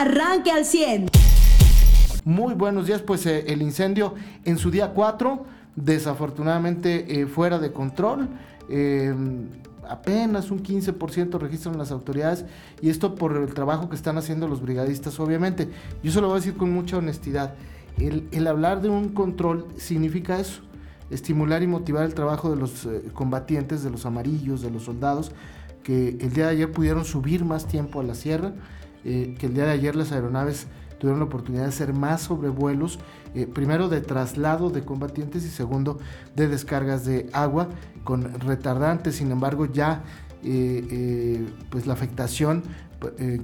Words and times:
arranque 0.00 0.50
al 0.50 0.64
100. 0.64 1.06
Muy 2.24 2.54
buenos 2.54 2.86
días, 2.86 3.02
pues 3.02 3.26
eh, 3.26 3.44
el 3.48 3.62
incendio 3.62 4.14
en 4.44 4.58
su 4.58 4.70
día 4.70 4.92
4, 4.92 5.44
desafortunadamente 5.76 7.20
eh, 7.20 7.26
fuera 7.26 7.58
de 7.58 7.72
control. 7.72 8.28
Eh, 8.68 9.14
apenas 9.88 10.50
un 10.50 10.62
15% 10.62 11.38
registran 11.38 11.78
las 11.78 11.90
autoridades 11.92 12.44
y 12.82 12.90
esto 12.90 13.14
por 13.14 13.36
el 13.36 13.54
trabajo 13.54 13.88
que 13.88 13.96
están 13.96 14.18
haciendo 14.18 14.48
los 14.48 14.60
brigadistas, 14.60 15.18
obviamente. 15.20 15.70
Yo 16.02 16.10
se 16.10 16.20
lo 16.20 16.28
voy 16.28 16.36
a 16.36 16.40
decir 16.40 16.56
con 16.56 16.72
mucha 16.72 16.98
honestidad. 16.98 17.54
El, 17.98 18.28
el 18.32 18.46
hablar 18.46 18.82
de 18.82 18.88
un 18.88 19.10
control 19.10 19.66
significa 19.76 20.38
eso, 20.38 20.60
estimular 21.10 21.62
y 21.62 21.66
motivar 21.66 22.04
el 22.04 22.14
trabajo 22.14 22.50
de 22.50 22.56
los 22.56 22.84
eh, 22.84 23.02
combatientes, 23.12 23.82
de 23.82 23.90
los 23.90 24.04
amarillos, 24.06 24.60
de 24.62 24.70
los 24.70 24.84
soldados, 24.84 25.32
que 25.82 26.08
el 26.20 26.32
día 26.32 26.46
de 26.46 26.50
ayer 26.50 26.72
pudieron 26.72 27.04
subir 27.04 27.44
más 27.44 27.66
tiempo 27.66 28.00
a 28.00 28.02
la 28.02 28.14
sierra, 28.14 28.52
eh, 29.06 29.34
que 29.38 29.46
el 29.46 29.54
día 29.54 29.64
de 29.64 29.70
ayer 29.72 29.96
las 29.96 30.12
aeronaves 30.12 30.66
tuvieron 30.98 31.20
la 31.20 31.26
oportunidad 31.26 31.62
de 31.62 31.68
hacer 31.68 31.92
más 31.94 32.22
sobrevuelos, 32.22 32.98
eh, 33.34 33.46
primero 33.46 33.88
de 33.88 34.00
traslado 34.00 34.70
de 34.70 34.82
combatientes 34.84 35.44
y 35.44 35.48
segundo 35.48 35.98
de 36.34 36.48
descargas 36.48 37.04
de 37.06 37.28
agua 37.32 37.68
con 38.04 38.24
retardantes, 38.40 39.14
sin 39.16 39.30
embargo 39.30 39.66
ya 39.66 40.02
eh, 40.42 41.46
pues 41.70 41.86
la 41.86 41.92
afectación, 41.94 42.62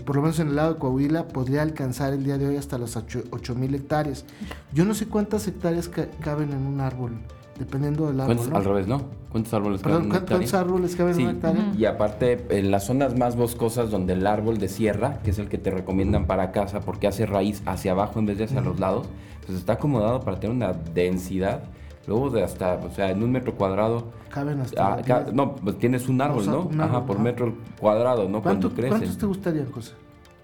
por 0.06 0.16
lo 0.16 0.22
menos 0.22 0.38
en 0.40 0.48
el 0.48 0.56
lado 0.56 0.74
de 0.74 0.78
Coahuila, 0.80 1.28
podría 1.28 1.62
alcanzar 1.62 2.12
el 2.14 2.24
día 2.24 2.38
de 2.38 2.46
hoy 2.48 2.56
hasta 2.56 2.78
las 2.78 2.96
8 2.96 3.54
mil 3.54 3.74
hectáreas. 3.74 4.24
Yo 4.72 4.84
no 4.84 4.94
sé 4.94 5.06
cuántas 5.06 5.46
hectáreas 5.46 5.88
ca- 5.88 6.08
caben 6.20 6.52
en 6.52 6.66
un 6.66 6.80
árbol, 6.80 7.12
dependiendo 7.58 8.06
del 8.08 8.20
árbol. 8.20 8.36
¿Cuántos- 8.36 8.50
¿no? 8.50 8.56
Al 8.56 8.64
revés, 8.64 8.86
¿no? 8.86 9.02
¿Cuántos 9.30 9.54
árboles 9.54 9.80
Perdón, 9.82 9.98
caben 10.02 10.04
en 10.04 10.10
una 10.10 10.20
¿cu- 10.20 10.26
¿cuántos 10.26 10.54
árboles 10.54 10.96
caben 10.96 11.14
Sí, 11.14 11.22
en 11.22 11.28
una 11.28 11.36
hectárea? 11.36 11.72
Y 11.76 11.84
aparte, 11.86 12.46
en 12.50 12.70
las 12.70 12.84
zonas 12.84 13.16
más 13.16 13.34
boscosas 13.36 13.90
donde 13.90 14.12
el 14.12 14.26
árbol 14.26 14.58
de 14.58 14.68
sierra, 14.68 15.20
que 15.24 15.30
es 15.30 15.38
el 15.38 15.48
que 15.48 15.58
te 15.58 15.70
recomiendan 15.70 16.26
para 16.26 16.52
casa 16.52 16.80
porque 16.80 17.06
hace 17.06 17.24
raíz 17.26 17.62
hacia 17.66 17.92
abajo 17.92 18.18
en 18.18 18.26
vez 18.26 18.38
de 18.38 18.44
hacia 18.44 18.60
los 18.60 18.78
lados, 18.78 19.06
pues 19.46 19.56
está 19.58 19.74
acomodado 19.74 20.20
para 20.20 20.38
tener 20.38 20.54
una 20.54 20.72
densidad. 20.72 21.62
Luego 22.06 22.30
de 22.30 22.42
hasta, 22.42 22.74
o 22.74 22.90
sea, 22.90 23.10
en 23.10 23.22
un 23.22 23.30
metro 23.30 23.54
cuadrado, 23.54 24.04
Caben 24.28 24.60
hasta... 24.60 24.94
ah, 24.94 25.02
ca- 25.06 25.20
10. 25.22 25.34
no, 25.34 25.54
pues 25.54 25.78
tienes 25.78 26.08
un 26.08 26.20
árbol, 26.20 26.40
O 26.40 26.42
sea, 26.44 26.52
¿no? 26.52 26.60
un 26.62 26.80
Ajá, 26.80 27.06
por 27.06 27.18
metro 27.20 27.54
cuadrado, 27.80 28.28
¿no? 28.28 28.42
¿Cuánto- 28.42 28.68
Cuando 28.70 28.88
¿Cuántos 28.88 29.00
crecen. 29.00 29.18
te 29.18 29.26
gustarían, 29.26 29.70
José? 29.70 29.92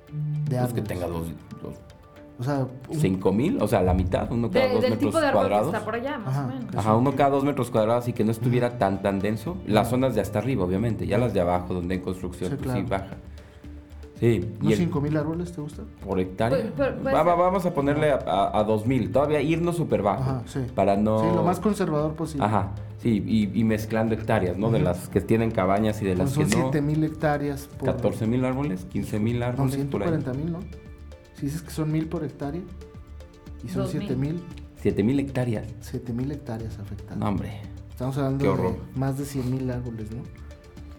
De 0.08 0.12
Pues 0.14 0.48
que 0.50 0.56
árboles. 0.58 0.84
tenga 0.84 1.06
dos, 1.08 1.26
dos 1.62 1.74
O 2.40 2.44
sea, 2.44 2.66
un- 2.88 2.96
cinco 3.00 3.32
mil, 3.32 3.60
o 3.60 3.66
sea, 3.66 3.82
la 3.82 3.94
mitad, 3.94 4.30
uno 4.30 4.48
cada 4.50 4.66
De- 4.66 4.72
dos 4.74 4.82
del 4.82 4.90
metros 4.92 5.10
tipo 5.10 5.20
de 5.20 5.26
árbol 5.26 5.42
que 5.42 5.48
cuadrados. 5.48 5.74
está 5.74 5.84
por 5.84 5.94
allá, 5.96 6.18
más 6.18 6.28
Ajá. 6.36 6.44
o 6.44 6.48
menos. 6.48 6.76
Ajá, 6.76 6.94
uno 6.96 7.12
cada 7.16 7.30
dos 7.30 7.44
metros 7.44 7.70
cuadrados 7.70 8.06
y 8.08 8.12
que 8.12 8.24
no 8.24 8.30
estuviera 8.30 8.78
tan 8.78 9.02
tan 9.02 9.18
denso. 9.18 9.56
Las 9.66 9.90
zonas 9.90 10.14
de 10.14 10.20
hasta 10.20 10.38
arriba, 10.38 10.64
obviamente, 10.64 11.06
ya 11.06 11.18
las 11.18 11.34
de 11.34 11.40
abajo 11.40 11.74
donde 11.74 11.96
hay 11.96 12.00
construcción, 12.00 12.50
Sí, 12.52 12.56
pues 12.62 12.76
sí 12.76 12.82
baja. 12.88 13.16
Sí, 14.20 14.26
y 14.26 14.60
¿Unos 14.60 14.72
el- 14.72 14.78
5 14.78 15.00
mil 15.00 15.16
árboles 15.16 15.52
te 15.52 15.60
gustan? 15.60 15.86
por 16.04 16.18
hectárea. 16.18 16.58
Pues, 16.58 16.72
pero- 16.76 16.96
pues- 17.02 17.14
Va- 17.14 17.22
va- 17.22 17.34
vamos 17.36 17.64
a 17.66 17.72
ponerle 17.74 18.10
a, 18.10 18.16
a, 18.26 18.58
a 18.58 18.64
2000, 18.64 19.12
todavía 19.12 19.40
irnos 19.40 19.76
súper 19.76 20.02
bajo. 20.02 20.22
Ajá, 20.22 20.42
sí. 20.46 20.60
Para 20.74 20.96
no. 20.96 21.20
Sí, 21.20 21.26
lo 21.34 21.44
más 21.44 21.60
conservador 21.60 22.14
posible. 22.14 22.44
Ajá, 22.44 22.70
sí, 22.98 23.22
y, 23.26 23.56
y 23.60 23.62
mezclando 23.64 24.14
hectáreas, 24.14 24.56
¿no? 24.58 24.70
De 24.72 24.80
las 24.80 25.08
que 25.08 25.20
tienen 25.20 25.52
cabañas 25.52 26.02
y 26.02 26.04
de 26.04 26.16
las 26.16 26.34
Pues 26.34 26.48
son 26.48 26.50
que 26.50 26.56
no. 26.56 26.62
7 26.72 26.82
mil 26.82 27.02
hectáreas 27.04 27.68
por... 27.78 27.90
14 27.90 28.26
mil 28.26 28.44
árboles, 28.44 28.86
15 28.86 29.20
mil 29.20 29.38
No, 29.40 29.46
árboles. 29.46 29.74
ahí. 29.74 29.80
140 29.82 30.32
mil, 30.34 30.52
¿no? 30.52 30.58
Si 31.38 31.46
dices 31.46 31.62
que 31.62 31.70
son 31.70 31.92
mil 31.92 32.06
por 32.08 32.24
hectárea 32.24 32.62
y 33.64 33.68
son 33.68 33.84
Dos 33.84 33.94
mil. 33.94 34.02
7 34.06 34.16
mil, 34.16 34.40
7 34.82 35.02
mil 35.04 35.20
hectáreas. 35.20 35.66
7 35.80 36.12
mil 36.12 36.30
hectáreas 36.32 36.78
afectadas. 36.78 37.18
No, 37.18 37.28
hombre. 37.28 37.60
Estamos 37.90 38.16
hablando 38.18 38.44
Qué 38.44 38.48
horror. 38.48 38.72
de 38.72 38.98
más 38.98 39.18
de 39.18 39.24
100 39.24 39.50
mil 39.50 39.70
árboles, 39.70 40.10
¿no? 40.12 40.22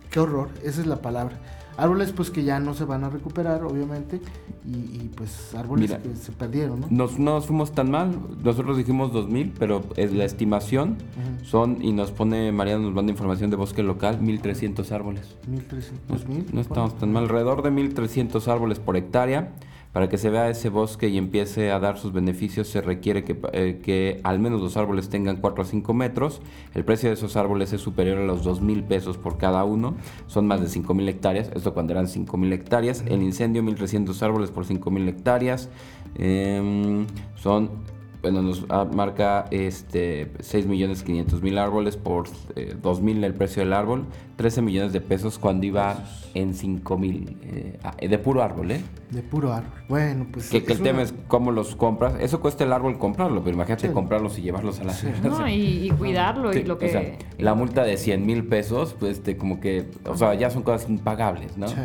Qué 0.10 0.20
horror, 0.20 0.50
esa 0.64 0.82
es 0.82 0.88
la 0.88 1.02
palabra. 1.02 1.40
Árboles 1.78 2.12
pues 2.12 2.30
que 2.30 2.44
ya 2.44 2.60
no 2.60 2.73
se 2.73 2.84
van 2.84 3.06
a 3.06 3.10
recuperar, 3.10 3.64
obviamente, 3.64 4.20
y, 4.66 4.76
y, 4.76 5.12
pues 5.16 5.56
árboles 5.56 5.90
Mira. 5.90 6.02
que 6.02 6.14
se 6.16 6.34
perdieron, 6.34 6.82
¿no? 6.82 6.88
Nos, 6.90 7.17
no 7.20 7.36
nos 7.36 7.45
fuimos 7.45 7.72
tan 7.72 7.90
mal, 7.90 8.20
nosotros 8.44 8.76
dijimos 8.76 9.14
2000, 9.14 9.54
pero 9.58 9.84
es 9.95 10.12
la 10.12 10.26
estimación 10.26 10.98
son, 11.44 11.82
y 11.82 11.94
nos 11.94 12.12
pone, 12.12 12.52
Mariana 12.52 12.84
nos 12.84 12.94
manda 12.94 13.11
información 13.11 13.49
de 13.49 13.55
bosque 13.55 13.82
local, 13.82 14.22
1300 14.22 14.92
árboles. 14.92 15.38
1300, 15.48 16.08
2000. 16.08 16.45
No 16.54 16.60
estamos 16.60 16.98
tan 16.98 17.14
mal, 17.14 17.23
alrededor 17.23 17.61
de 17.61 17.72
1300 17.72 18.48
árboles 18.49 18.80
por 18.80 18.98
hectárea. 18.98 19.54
Para 19.92 20.08
que 20.08 20.20
se 20.20 20.30
vea 20.30 20.50
ese 20.50 20.70
bosque 20.70 21.10
y 21.10 21.17
empiece 21.17 21.72
a 21.72 21.80
dar 21.80 21.98
sus 21.98 22.14
beneficios, 22.14 22.67
se 22.67 22.80
requiere 22.80 23.23
que, 23.23 23.39
eh, 23.54 23.80
que 23.83 24.22
al 24.23 24.38
menos 24.38 24.61
los 24.61 24.77
árboles 24.77 25.10
tengan 25.10 25.38
4 25.38 25.64
a 25.64 25.66
5 25.66 25.94
metros. 25.95 26.42
El 26.76 26.86
precio 26.86 27.10
de 27.10 27.16
esos 27.16 27.36
árboles 27.36 27.73
es 27.73 27.82
superior 27.82 28.20
a 28.20 28.23
los 28.23 28.44
2 28.44 28.61
mil 28.61 28.83
pesos 28.83 29.17
por 29.17 29.39
cada 29.39 29.64
uno. 29.64 29.95
Son 30.28 30.45
más 30.45 30.61
de 30.61 30.67
5 30.67 30.94
mil 30.94 31.10
hectáreas. 31.10 31.49
Esto 31.55 31.73
cuando 31.73 31.94
eran 31.94 32.08
5 32.08 32.38
mil 32.38 32.54
hectáreas. 32.54 33.04
El 33.08 33.23
incendio, 33.23 33.64
1300 33.64 34.22
árboles 34.22 34.52
por 34.52 34.66
5 34.66 34.92
mil 34.92 35.10
hectáreas. 35.10 35.70
Em, 36.16 37.08
son 37.36 37.72
bueno, 38.21 38.41
nos 38.41 38.65
ah, 38.69 38.85
marca 38.93 39.45
este 39.52 40.31
6 40.39 40.65
millones 40.67 41.03
500 41.03 41.41
mil 41.41 41.57
árboles 41.57 41.95
por 41.97 42.27
eh, 42.55 42.75
2 42.81 43.02
mil 43.02 43.23
el 43.23 43.33
precio 43.33 43.61
del 43.63 43.73
árbol, 43.73 44.05
13 44.35 44.61
millones 44.61 44.93
de 44.93 45.02
pesos 45.02 45.39
cuando 45.39 45.65
iba 45.65 46.03
en 46.33 46.53
5 46.53 46.97
mil 46.97 47.37
eh, 47.43 47.80
ah, 47.83 47.95
de 47.99 48.17
puro 48.19 48.43
árbol, 48.43 48.71
¿eh? 48.71 48.81
De 49.09 49.21
puro 49.23 49.53
árbol. 49.53 49.71
Bueno, 49.87 50.27
pues... 50.31 50.49
Que, 50.49 50.63
que 50.63 50.73
el 50.73 50.80
una- 50.81 50.89
tema 50.91 51.02
es 51.02 51.13
cómo 51.27 51.52
los 51.52 51.75
compras. 51.75 52.13
Eso 52.19 52.39
cuesta 52.41 52.63
el 52.63 52.73
árbol 52.73 52.97
comprarlo, 52.99 53.41
pero 53.43 53.55
imagínate 53.55 53.87
Sí. 53.87 53.93
comprarlos 53.93 54.37
y 54.37 54.41
llevarlos 54.41 54.80
a 54.80 54.83
la 54.83 54.93
ciudad. 54.93 55.15
No, 55.23 55.47
y, 55.47 55.87
y 55.87 55.89
cuidarlo 55.97 56.51
Sí, 56.53 56.59
y 56.59 56.63
lo 56.63 56.75
o 56.75 56.77
que... 56.77 56.89
sea, 56.89 57.17
la 57.37 57.53
multa 57.55 57.83
de 57.83 57.97
100 57.97 58.25
mil 58.25 58.45
pesos, 58.45 58.95
pues 58.99 59.23
te, 59.23 59.37
como 59.37 59.59
que, 59.59 59.86
o 60.05 60.15
sea, 60.17 60.33
ya 60.36 60.49
son 60.49 60.63
cosas 60.63 60.89
impagables, 60.89 61.57
¿no? 61.57 61.67
Sí, 61.69 61.75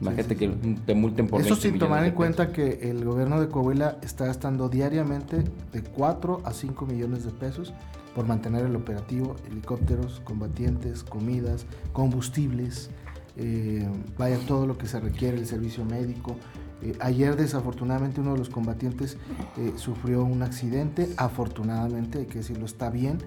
Imagínate 0.00 0.34
sí, 0.34 0.46
sí, 0.46 0.74
que 0.74 0.80
te 0.86 0.94
multen 0.94 1.26
por 1.28 1.40
Eso 1.40 1.50
20 1.50 1.68
sin 1.70 1.78
tomar 1.78 2.04
en 2.04 2.14
cuenta 2.14 2.52
que 2.52 2.90
el 2.90 3.04
gobierno 3.04 3.40
de 3.40 3.48
Coahuila 3.48 3.98
está 4.02 4.26
gastando 4.26 4.68
diariamente 4.68 5.44
de 5.72 5.82
4 5.82 6.40
a 6.44 6.52
5 6.52 6.86
millones 6.86 7.24
de 7.24 7.30
pesos 7.32 7.74
por 8.14 8.26
mantener 8.26 8.64
el 8.66 8.74
operativo, 8.76 9.36
helicópteros, 9.50 10.20
combatientes, 10.24 11.04
comidas, 11.04 11.66
combustibles, 11.92 12.90
eh, 13.36 13.88
vaya 14.18 14.38
todo 14.46 14.66
lo 14.66 14.76
que 14.78 14.86
se 14.86 14.98
requiere, 15.00 15.36
el 15.38 15.46
servicio 15.46 15.84
médico. 15.84 16.36
Eh, 16.82 16.94
ayer 17.00 17.36
desafortunadamente 17.36 18.20
uno 18.20 18.32
de 18.32 18.38
los 18.38 18.48
combatientes 18.48 19.18
eh, 19.58 19.72
sufrió 19.76 20.24
un 20.24 20.42
accidente, 20.42 21.10
afortunadamente 21.18 22.18
hay 22.20 22.26
que 22.26 22.38
decirlo, 22.38 22.64
está 22.64 22.90
bien. 22.90 23.18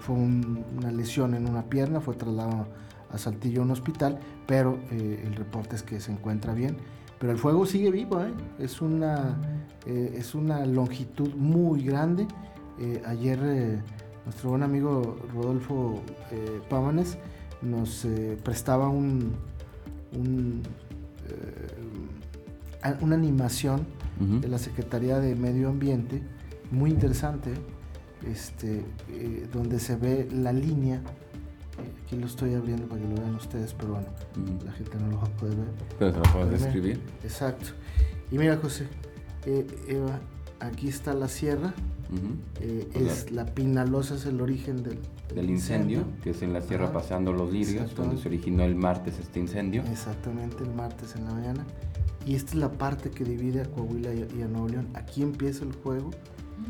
Fue 0.00 0.14
un- 0.14 0.64
una 0.76 0.92
lesión 0.92 1.34
en 1.34 1.48
una 1.48 1.64
pierna, 1.64 2.00
fue 2.00 2.14
trasladado 2.14 2.66
a 3.10 3.18
Saltillo 3.18 3.62
a 3.62 3.64
un 3.64 3.70
hospital, 3.70 4.18
pero 4.46 4.78
eh, 4.90 5.22
el 5.26 5.34
reporte 5.34 5.76
es 5.76 5.82
que 5.82 6.00
se 6.00 6.12
encuentra 6.12 6.54
bien. 6.54 6.76
Pero 7.24 7.32
el 7.32 7.38
fuego 7.38 7.64
sigue 7.64 7.90
vivo, 7.90 8.20
¿eh? 8.22 8.32
es, 8.58 8.82
una, 8.82 9.36
eh, 9.86 10.14
es 10.16 10.34
una 10.34 10.66
longitud 10.66 11.34
muy 11.34 11.82
grande. 11.82 12.26
Eh, 12.78 13.02
ayer 13.06 13.82
nuestro 14.26 14.50
buen 14.50 14.62
amigo 14.62 15.16
Rodolfo 15.32 16.02
Pámanes 16.68 17.16
nos 17.62 18.06
prestaba 18.42 18.90
un, 18.90 19.32
un, 20.12 20.62
una 23.00 23.14
animación 23.14 23.86
de 24.20 24.48
la 24.48 24.58
Secretaría 24.58 25.18
de 25.18 25.34
Medio 25.34 25.70
Ambiente, 25.70 26.22
muy 26.70 26.90
interesante, 26.90 27.54
este, 28.26 28.84
donde 29.50 29.78
se 29.78 29.96
ve 29.96 30.28
la 30.30 30.52
línea. 30.52 31.00
Eh, 31.78 31.92
aquí 32.04 32.16
lo 32.16 32.26
estoy 32.26 32.54
abriendo 32.54 32.86
para 32.86 33.00
que 33.00 33.08
lo 33.08 33.14
vean 33.16 33.34
ustedes, 33.34 33.74
pero 33.74 33.92
bueno, 33.94 34.06
Ujú. 34.36 34.64
la 34.66 34.72
gente 34.72 34.96
no 34.98 35.08
lo 35.08 35.16
va 35.18 35.24
a 35.24 35.30
poder 35.36 35.56
ver. 35.56 35.66
Pero 35.98 36.12
se 36.12 36.16
lo 36.18 36.24
puedes 36.24 36.50
describir. 36.62 37.00
Exacto. 37.22 37.66
Y 38.30 38.38
mira, 38.38 38.56
José, 38.56 38.86
eh, 39.46 39.66
Eva, 39.88 40.20
aquí 40.60 40.88
está 40.88 41.14
la 41.14 41.28
sierra, 41.28 41.74
Ujú. 42.12 42.34
eh, 42.60 42.88
Pues 42.92 43.24
es 43.24 43.30
la 43.32 43.46
Pinalosa, 43.46 44.14
es 44.14 44.26
el 44.26 44.40
origen 44.40 44.82
del, 44.82 44.98
del 45.34 45.50
incendio, 45.50 46.04
que 46.22 46.30
es 46.30 46.42
en 46.42 46.52
la 46.52 46.60
sierra 46.60 46.84
Ajá. 46.84 46.92
pasando 46.94 47.32
los 47.32 47.52
lirios, 47.52 47.94
donde 47.94 48.18
se 48.20 48.28
originó 48.28 48.62
el 48.64 48.74
martes 48.76 49.18
este 49.18 49.40
incendio. 49.40 49.82
Exactamente, 49.90 50.62
el 50.62 50.72
martes 50.74 51.16
en 51.16 51.24
la 51.24 51.32
mañana. 51.32 51.64
Y 52.26 52.36
esta 52.36 52.52
es 52.52 52.56
la 52.56 52.72
parte 52.72 53.10
que 53.10 53.22
divide 53.24 53.60
a 53.60 53.64
Coahuila 53.66 54.14
y, 54.14 54.26
y 54.38 54.42
a 54.42 54.48
Nuevo 54.48 54.68
León. 54.68 54.88
Aquí 54.94 55.22
empieza 55.22 55.64
el 55.64 55.72
juego. 55.72 56.10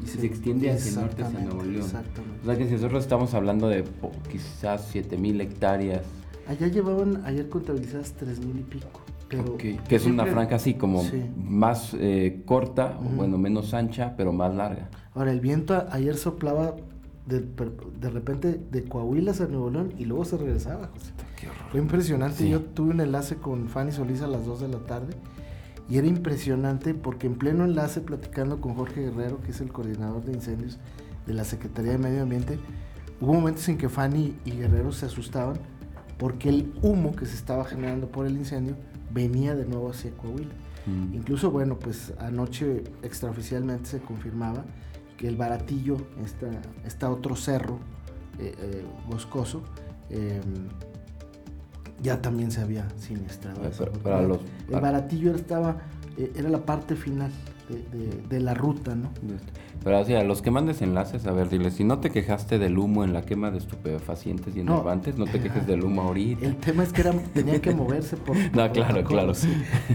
Y 0.03 0.07
Se 0.07 0.27
extiende 0.27 0.71
hacia 0.71 0.91
el 0.91 0.97
norte, 1.07 1.23
hacia 1.23 1.41
Nuevo 1.41 1.63
León. 1.63 1.77
Exactamente. 1.85 2.41
O 2.43 2.45
sea 2.45 2.57
que 2.59 2.67
si 2.67 2.73
nosotros 2.75 3.03
estamos 3.05 3.35
hablando 3.35 3.69
de 3.69 3.83
po- 3.85 4.13
quizás 4.31 4.85
7000 4.89 5.41
hectáreas, 5.41 6.03
Allá 6.47 6.67
llevaban 6.69 7.23
ayer 7.25 7.49
contabilizadas 7.49 8.13
tres 8.13 8.39
mil 8.45 8.59
y 8.61 8.63
pico. 8.65 9.01
Pero 9.31 9.55
ok, 9.55 9.63
que 9.89 9.97
es 9.97 10.05
una 10.05 10.27
franja 10.27 10.57
así 10.57 10.75
como 10.75 11.03
Sí. 11.03 11.23
más 11.39 11.95
eh, 11.99 12.43
corta, 12.45 12.99
o 13.01 13.07
Ujú. 13.07 13.17
bueno, 13.17 13.39
menos 13.39 13.73
ancha, 13.73 14.13
pero 14.15 14.31
más 14.35 14.55
larga. 14.55 14.91
Ahora, 15.15 15.33
el 15.33 15.41
viento 15.41 15.73
a- 15.75 15.87
ayer 15.91 16.17
soplaba 16.17 16.75
de, 17.25 17.41
de 17.99 18.11
repente 18.11 18.61
de 18.71 18.85
Coahuila 18.85 19.31
hacia 19.31 19.47
Nuevo 19.47 19.71
León 19.71 19.95
y 19.97 20.05
luego 20.05 20.27
se 20.27 20.37
regresaba, 20.37 20.89
José. 20.89 21.13
Qué 21.41 21.47
horror. 21.47 21.63
Fue 21.71 21.81
impresionante. 21.81 22.37
Sí. 22.45 22.51
Yo 22.51 22.61
tuve 22.61 22.91
un 22.91 23.01
enlace 23.01 23.37
con 23.37 23.69
Fanny 23.71 23.93
Solís 23.93 24.21
a 24.21 24.27
las 24.27 24.45
2 24.45 24.61
de 24.61 24.69
la 24.69 24.79
tarde 24.81 25.15
y 25.89 25.99
era 25.99 26.07
impresionante 26.07 26.95
porque 26.95 27.27
en 27.27 27.35
pleno 27.35 27.65
enlace 27.65 28.01
platicando 28.01 28.61
con 28.61 28.75
Jorge 28.75 29.03
Guerrero, 29.03 29.41
que 29.43 29.51
es 29.51 29.61
el 29.61 29.73
coordinador 29.73 30.25
de 30.25 30.33
incendios 30.33 30.79
de 31.27 31.35
la 31.35 31.45
Secretaría 31.45 31.93
de 31.93 31.99
Medio 31.99 32.23
Ambiente, 32.23 32.59
hubo 33.21 33.35
momentos 33.35 33.69
en 33.69 33.79
que 33.79 33.89
Fanny 33.89 34.35
y 34.45 34.53
Guerrero 34.53 34.93
se 34.93 35.07
asustaban 35.07 35.57
porque 36.19 36.49
el 36.49 36.73
humo 36.83 37.15
que 37.15 37.27
se 37.27 37.35
estaba 37.35 37.65
generando 37.65 38.09
por 38.09 38.27
el 38.27 38.37
incendio 38.37 38.77
venía 39.11 39.55
de 39.55 39.67
nuevo 39.67 39.91
hacia 39.91 40.11
Coahuila. 40.13 40.55
Mm. 40.87 41.15
Incluso, 41.15 41.51
bueno, 41.51 41.79
pues 41.79 42.13
anoche 42.19 42.85
extraoficialmente 43.03 43.89
se 43.89 44.01
confirmaba 44.01 44.65
que 45.17 45.29
el 45.29 45.37
Baratillo, 45.37 45.97
está 46.85 47.11
otro 47.11 47.37
cerro 47.37 47.79
eh, 48.39 48.55
eh, 48.59 48.85
boscoso, 49.09 49.63
eh, 50.11 50.41
ya 52.05 52.23
también 52.23 52.53
se 52.53 52.61
había 52.61 52.87
siniestrado. 52.99 53.61
Eh, 53.65 54.39
el 54.73 54.81
Baratillo 54.81 55.35
estaba, 55.35 55.79
eh, 56.17 56.31
era 56.37 56.49
la 56.51 56.65
parte 56.65 56.95
final 56.95 57.33
de, 57.69 57.99
de- 57.99 58.23
de 58.29 58.41
la 58.41 58.55
ruta, 58.55 58.95
¿no? 58.95 59.09
Pero 59.83 59.99
así, 59.99 60.15
a 60.15 60.23
los 60.25 60.41
que 60.41 60.51
mandes 60.51 60.81
enlaces, 60.81 61.27
a 61.27 61.33
ver, 61.33 61.49
dile, 61.51 61.71
si 61.71 61.85
no 61.85 61.99
te 61.99 62.11
quejaste 62.11 62.59
del 62.59 62.79
humo 62.79 63.05
en 63.05 63.13
la 63.13 63.23
quema 63.23 63.51
de 63.51 63.59
estupefacientes 63.59 64.57
y 64.57 64.63
No. 64.63 64.75
enervantes, 64.77 65.19
no, 65.19 65.27
te 65.27 65.41
quejes 65.41 65.67
del 65.67 65.85
humo 65.85 66.03
ahorita. 66.03 66.47
El 66.47 66.57
tema 66.57 66.85
es 66.85 66.93
que 66.93 67.03
era, 67.03 67.13
tenía 67.13 67.61
que 67.61 67.75
moverse 67.75 68.17
por... 68.17 68.35
No, 68.55 68.63
por 68.65 68.73
claro, 68.73 69.05
claro. 69.05 69.35
Sí. 69.35 69.49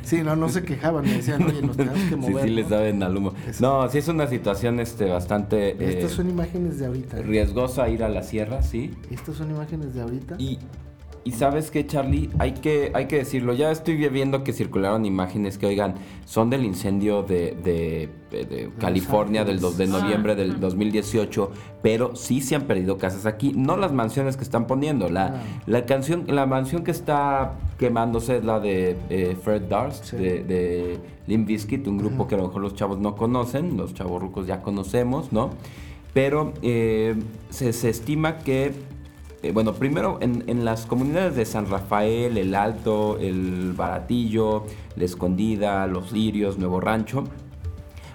Sí, 0.04 0.22
no, 0.24 0.36
no 0.36 0.50
se 0.50 0.64
quejaban, 0.64 1.06
me 1.06 1.14
decían, 1.14 1.42
oye, 1.44 1.62
nos 1.64 1.76
tenemos 1.78 2.00
que 2.02 2.10
sí, 2.10 2.16
mover. 2.16 2.44
sí 2.44 2.50
les 2.52 2.66
¿no? 2.66 2.70
saben 2.76 3.02
al 3.04 3.18
humo. 3.18 3.34
No, 3.60 3.90
sí 3.90 3.98
es 4.00 4.08
una 4.08 4.28
situación 4.28 4.80
este, 4.80 5.06
bastante 5.06 5.70
eh, 5.72 5.76
Estas 5.98 6.12
son 6.12 6.30
imágenes 6.30 6.78
de 6.80 6.86
ahorita. 6.86 7.18
¿eh? 7.20 7.24
riesgosa 7.24 7.88
ir 7.90 8.04
a 8.04 8.10
la 8.10 8.22
sierra, 8.22 8.62
sí. 8.62 8.92
Estas 9.10 9.38
son 9.38 9.50
imágenes 9.52 9.94
de 9.96 10.02
ahorita. 10.02 10.36
Y, 10.40 10.60
y 11.24 11.32
sabes 11.32 11.70
qué, 11.72 11.86
Charlie, 11.86 12.30
hay 12.40 12.54
que, 12.54 12.92
hay 12.94 13.08
que 13.08 13.18
decirlo, 13.18 13.54
ya 13.54 13.72
estoy 13.72 13.96
viendo 14.10 14.44
que 14.44 14.54
circularon 14.54 15.06
imágenes 15.06 15.58
que, 15.58 15.66
oigan, 15.66 15.96
son 16.26 16.50
del 16.50 16.64
incendio 16.66 17.24
de, 17.24 17.56
de- 17.64 18.10
de- 18.32 18.46
de 18.46 18.70
California 18.80 19.44
del 19.44 19.60
2 19.60 19.78
de 19.78 19.88
noviembre 19.88 20.36
del 20.36 20.52
ujú. 20.52 20.60
2018, 20.62 21.52
pero 21.82 22.16
sí 22.16 22.42
se 22.42 22.56
han 22.56 22.64
perdido 22.64 22.98
casas 22.98 23.26
aquí, 23.26 23.54
no 23.56 23.76
las 23.78 23.92
mansiones 23.92 24.38
que 24.38 24.44
están 24.44 24.68
poniendo, 24.68 25.10
la, 25.10 25.42
la 25.66 25.86
canción, 25.86 26.26
la 26.28 26.46
mansión 26.46 26.84
que 26.84 26.92
está 26.92 27.54
quemándose 27.78 28.38
es 28.38 28.44
la 28.46 28.60
de 28.60 28.96
eh, 29.10 29.36
Fred 29.42 29.64
Durst, 29.64 30.06
Sí. 30.06 30.18
de, 30.18 30.44
de 30.44 30.98
Limp 31.28 31.48
Bizkit, 31.48 31.88
un 31.88 31.98
grupo 31.98 32.28
que 32.28 32.36
a 32.36 32.38
lo 32.38 32.48
mejor 32.48 32.62
los 32.62 32.76
chavos 32.76 33.00
no 33.00 33.16
conocen, 33.16 33.78
los 33.78 33.94
chavos 33.94 34.22
rucos 34.22 34.48
ya 34.48 34.62
conocemos, 34.62 35.32
¿no? 35.32 35.50
Pero 36.14 36.54
eh, 36.64 37.16
se, 37.50 37.72
se 37.74 37.90
estima 37.90 38.40
que, 38.40 38.72
eh, 39.42 39.52
bueno, 39.54 39.74
primero 39.74 40.18
en, 40.22 40.66
las 40.66 40.86
comunidades 40.86 41.36
de 41.36 41.46
San 41.46 41.70
Rafael, 41.70 42.38
El 42.38 42.56
Alto, 42.56 43.18
El 43.20 43.72
Baratillo, 43.74 44.66
La 44.98 45.06
Escondida, 45.06 45.88
Los 45.88 46.12
Lirios, 46.12 46.58
Nuevo 46.58 46.82
Rancho, 46.82 47.24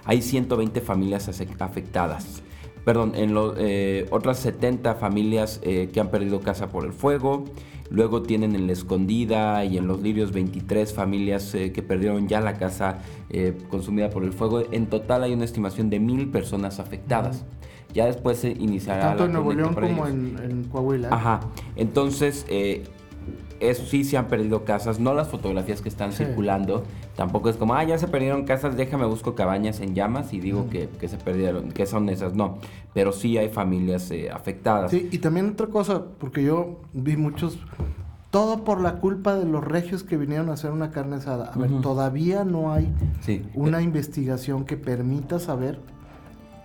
hay 0.03 0.21
120 0.21 0.81
familias 0.81 1.27
afectadas. 1.27 2.43
Perdón, 2.83 3.13
en 3.15 3.35
eh, 3.57 4.05
otras 4.11 4.37
70 4.37 4.93
familias 4.95 5.59
eh, 5.63 5.89
que 5.91 5.99
han 5.99 6.09
perdido 6.09 6.41
casa 6.41 6.69
por 6.69 6.85
el 6.85 6.93
fuego. 6.93 7.45
Luego 7.89 8.21
tienen 8.21 8.53
en 8.53 8.67
La 8.67 8.73
Escondida 8.73 9.65
y 9.65 9.79
en 9.79 9.87
Los 9.87 10.01
Lirios 10.01 10.31
23 10.31 10.93
familias 10.93 11.51
que 11.51 11.83
perdieron 11.83 12.27
ya 12.27 12.41
la 12.41 12.57
casa 12.57 12.99
consumida 13.69 14.09
por 14.09 14.23
el 14.23 14.33
fuego. 14.33 14.63
En 14.71 14.87
total 14.87 15.23
hay 15.23 15.33
una 15.33 15.45
estimación 15.45 15.89
de 15.91 15.99
mil 15.99 16.29
personas 16.29 16.79
afectadas. 16.79 17.45
Ya 17.95 18.05
después 18.05 18.37
se 18.39 18.51
iniciará 18.51 19.01
Tanto 19.15 19.23
la 19.23 19.25
en 19.25 19.31
Nuevo 19.33 19.53
León 19.53 19.73
como 19.73 20.05
en, 20.05 20.37
en 20.43 20.63
Coahuila. 20.65 21.09
Ajá. 21.11 21.39
Entonces, 21.77 22.45
eh, 22.49 22.83
eso 23.61 23.85
sí 23.85 24.03
se 24.03 24.17
han 24.17 24.27
perdido 24.27 24.65
casas, 24.65 24.99
no 24.99 25.13
las 25.13 25.29
fotografías 25.29 25.81
que 25.81 25.87
están 25.89 26.11
Sí. 26.11 26.25
circulando. 26.25 26.83
Tampoco 27.15 27.49
es 27.49 27.55
como, 27.55 27.73
ah, 27.73 27.83
ya 27.85 27.97
se 27.97 28.09
perdieron 28.09 28.43
casas, 28.43 28.75
déjame 28.75 29.05
busco 29.05 29.33
cabañas 29.33 29.79
en 29.79 29.95
llamas 29.95 30.33
y 30.33 30.41
digo 30.41 30.69
que, 30.69 30.89
que 30.99 31.07
se 31.07 31.15
perdieron, 31.17 31.71
que 31.71 31.85
son 31.85 32.09
esas. 32.09 32.35
No, 32.35 32.57
pero 32.93 33.13
sí 33.13 33.37
hay 33.37 33.47
familias 33.47 34.11
eh, 34.11 34.29
afectadas. 34.29 34.91
Sí, 34.91 35.07
y 35.11 35.19
también 35.19 35.49
otra 35.51 35.67
cosa, 35.67 36.03
porque 36.19 36.43
yo 36.43 36.81
vi 36.91 37.15
muchos, 37.15 37.57
todo 38.29 38.65
por 38.65 38.81
la 38.81 38.95
culpa 38.99 39.35
de 39.35 39.45
los 39.45 39.63
regios 39.63 40.03
que 40.03 40.17
vinieron 40.17 40.49
a 40.49 40.53
hacer 40.53 40.71
una 40.71 40.91
carne 40.91 41.15
asada. 41.15 41.51
A 41.53 41.57
ver, 41.57 41.71
todavía 41.81 42.43
no 42.43 42.73
hay 42.73 42.93
Sí. 43.21 43.41
una 43.53 43.81
investigación 43.81 44.65
que 44.65 44.75
permita 44.75 45.39
saber 45.39 45.79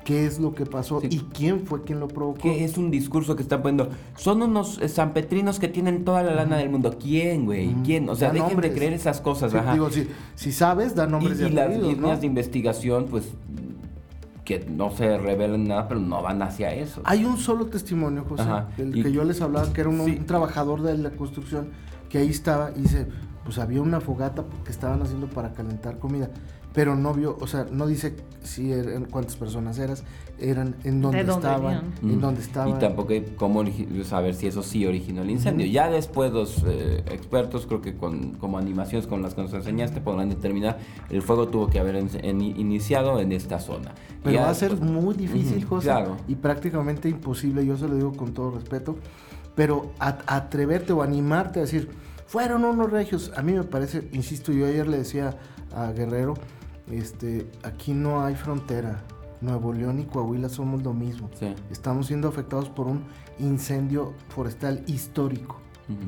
qué 0.05 0.27
es 0.27 0.39
lo 0.41 0.55
que 0.55 0.65
pasó 0.67 1.01
Sí. 1.01 1.09
y 1.11 1.19
quién 1.33 1.67
fue 1.67 1.85
quien 1.85 2.01
lo 2.01 2.09
provocó. 2.09 2.41
Que 2.41 2.65
es 2.65 2.79
un 2.79 2.91
discurso 2.91 3.37
que 3.37 3.43
están 3.43 3.63
poniendo. 3.63 3.91
Son 4.17 4.43
unos 4.43 4.81
sanpetrinos 4.89 5.59
que 5.59 5.69
tienen 5.69 6.05
toda 6.05 6.23
la 6.23 6.35
lana 6.35 6.57
del 6.57 6.71
mundo. 6.71 6.97
¿Quién, 7.01 7.45
güey? 7.45 7.75
¿Quién? 7.85 8.09
O 8.09 8.17
sea, 8.17 8.29
Da 8.29 8.35
dejen 8.35 8.49
nombres. 8.51 8.71
de 8.73 8.77
creer 8.77 8.93
esas 8.95 9.21
cosas. 9.21 9.53
Sí, 9.53 9.59
ajá. 9.59 9.73
digo, 9.75 9.91
si, 9.91 10.09
si 10.35 10.53
sabes, 10.53 10.95
da 10.95 11.07
nombres 11.07 11.39
y, 11.41 11.45
y 11.45 11.47
y 11.47 11.51
las 11.51 11.71
líneas 11.77 11.99
¿no? 11.99 12.17
de 12.17 12.27
investigación, 12.27 13.07
pues, 13.11 13.29
que 14.45 14.65
no 14.69 14.91
se 14.91 15.17
revelan 15.19 15.69
nada, 15.69 15.87
pero 15.87 16.01
no 16.01 16.21
van 16.23 16.43
hacia 16.43 16.75
eso. 16.75 17.03
Hay 17.05 17.25
un 17.25 17.37
solo 17.37 17.67
testimonio, 17.67 18.25
José, 18.29 18.43
Ajá. 18.43 18.69
del 18.77 18.97
Y- 18.97 19.03
que 19.03 19.13
yo 19.13 19.23
les 19.25 19.41
hablaba, 19.41 19.73
que 19.73 19.81
era 19.83 19.91
un, 19.91 20.05
Sí. 20.05 20.17
un 20.19 20.27
trabajador 20.27 20.83
de 20.83 20.99
la 20.99 21.11
construcción, 21.11 21.69
que 22.09 22.19
ahí 22.19 22.29
estaba 22.31 22.73
y 22.75 22.81
dice, 22.83 23.07
pues 23.45 23.59
había 23.59 23.81
una 23.81 24.01
fogata 24.01 24.45
que 24.65 24.73
estaban 24.73 25.01
haciendo 25.03 25.29
para 25.29 25.53
calentar 25.53 25.99
comida, 25.99 26.31
pero 26.73 26.95
no 26.97 27.13
vio, 27.15 27.37
o 27.41 27.47
sea, 27.47 27.67
no 27.71 27.87
dice 27.87 28.15
si 28.43 28.73
eran, 28.73 29.05
cuántas 29.07 29.37
personas 29.37 29.79
eras, 29.79 30.05
eran, 30.39 30.77
en 30.85 31.03
dónde 31.03 31.25
dónde 31.25 31.33
estaban, 31.49 31.93
en 32.03 32.17
Mm. 32.17 32.21
dónde 32.21 32.41
estaban. 32.41 32.77
Y 32.77 32.79
tampoco 32.79 33.13
hay 33.13 33.23
cómo 33.37 33.63
saber 34.05 34.35
si 34.35 34.47
eso 34.47 34.63
sí 34.63 34.87
originó 34.87 35.23
el 35.23 35.31
incendio. 35.31 35.67
Ya 35.67 35.91
después 35.91 36.33
los 36.33 36.63
eh, 36.67 37.03
expertos, 37.11 37.67
creo 37.67 37.83
que 37.83 37.97
con 37.97 38.33
como 38.33 38.57
animaciones 38.57 39.07
con 39.07 39.21
las 39.21 39.35
que 39.35 39.43
nos 39.43 39.53
enseñaste, 39.53 40.01
podrán 40.01 40.29
determinar 40.31 40.79
el 41.11 41.21
fuego 41.23 41.49
tuvo 41.49 41.67
que 41.69 41.79
haber 41.81 41.97
en- 41.97 42.09
en- 42.25 42.41
iniciado 42.41 43.21
en 43.21 43.33
esta 43.33 43.59
zona. 43.59 43.93
Pero 44.23 44.37
Ya 44.37 44.43
va 44.45 44.51
a 44.51 44.55
ser 44.55 44.71
después- 44.71 44.91
muy 44.91 45.15
difícil, 45.15 45.59
Ujú, 45.59 45.69
José, 45.77 45.89
Claro. 45.89 46.17
y 46.29 46.37
prácticamente 46.37 47.09
imposible, 47.11 47.67
yo 47.67 47.77
se 47.77 47.89
lo 47.89 47.95
digo 47.97 48.13
con 48.13 48.33
todo 48.33 48.53
respeto, 48.53 48.97
pero 49.55 49.91
a- 49.99 50.19
atreverte 50.27 50.93
o 50.95 51.03
animarte 51.03 51.59
a 51.59 51.63
decir, 51.63 51.91
fueron 52.27 52.65
unos 52.65 52.91
regios, 52.91 53.33
a 53.37 53.43
mí 53.43 53.53
me 53.53 53.65
parece, 53.65 54.09
insisto, 54.13 54.53
yo 54.53 54.67
ayer 54.67 54.87
le 54.89 54.99
decía 54.99 55.37
a 55.75 55.91
Guerrero, 55.93 56.35
este, 56.91 57.47
aquí 57.63 57.93
no 57.93 58.23
hay 58.25 58.35
frontera, 58.35 59.03
Nuevo 59.41 59.73
León 59.73 59.99
y 60.01 60.05
Coahuila 60.05 60.49
somos 60.49 60.83
lo 60.83 60.93
mismo, 60.93 61.31
Sí. 61.39 61.55
estamos 61.71 62.07
siendo 62.09 62.29
afectados 62.29 62.69
por 62.69 62.87
un 62.87 63.03
incendio 63.39 64.13
forestal 64.29 64.83
histórico. 64.87 65.57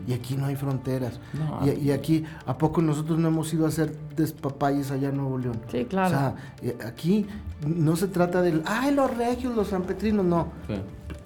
Y 0.06 0.12
aquí 0.12 0.36
no 0.36 0.46
hay 0.46 0.54
fronteras. 0.54 1.18
No. 1.32 1.66
Y, 1.66 1.70
y 1.70 1.90
aquí, 1.90 2.22
¿a 2.46 2.56
poco 2.56 2.80
nosotros 2.80 3.18
no 3.18 3.26
hemos 3.26 3.52
ido 3.52 3.64
a 3.64 3.68
hacer 3.68 3.98
despapayes 4.14 4.92
allá 4.92 5.08
en 5.08 5.16
Nuevo 5.16 5.38
León? 5.38 5.60
Sí, 5.72 5.86
claro. 5.86 6.06
O 6.06 6.10
sea, 6.20 6.34
eh, 6.62 6.76
aquí 6.86 7.26
no 7.66 7.96
se 7.96 8.06
trata 8.06 8.42
del, 8.42 8.62
ay, 8.64 8.94
los 8.94 9.12
regios, 9.16 9.56
los 9.56 9.66
sanpetrinos, 9.66 10.24
no. 10.24 10.52
Sí. 10.68 10.74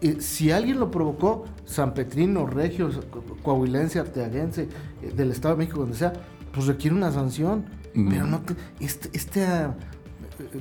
Eh, 0.08 0.20
si 0.22 0.52
alguien 0.52 0.80
lo 0.80 0.90
provocó, 0.90 1.44
sanpetrino, 1.66 2.46
regios, 2.46 2.98
co- 3.10 3.22
coahuilense, 3.42 3.98
arteaguense, 3.98 4.70
eh, 5.02 5.12
del 5.14 5.32
Estado 5.32 5.54
de 5.54 5.58
México, 5.58 5.80
donde 5.80 5.96
sea, 5.96 6.14
pues 6.54 6.66
requiere 6.66 6.96
una 6.96 7.12
sanción. 7.12 7.66
Mm. 7.96 8.08
Pero 8.10 8.26
no, 8.26 8.40
te- 8.42 8.54
este, 9.14 9.42
eh, 9.42 9.68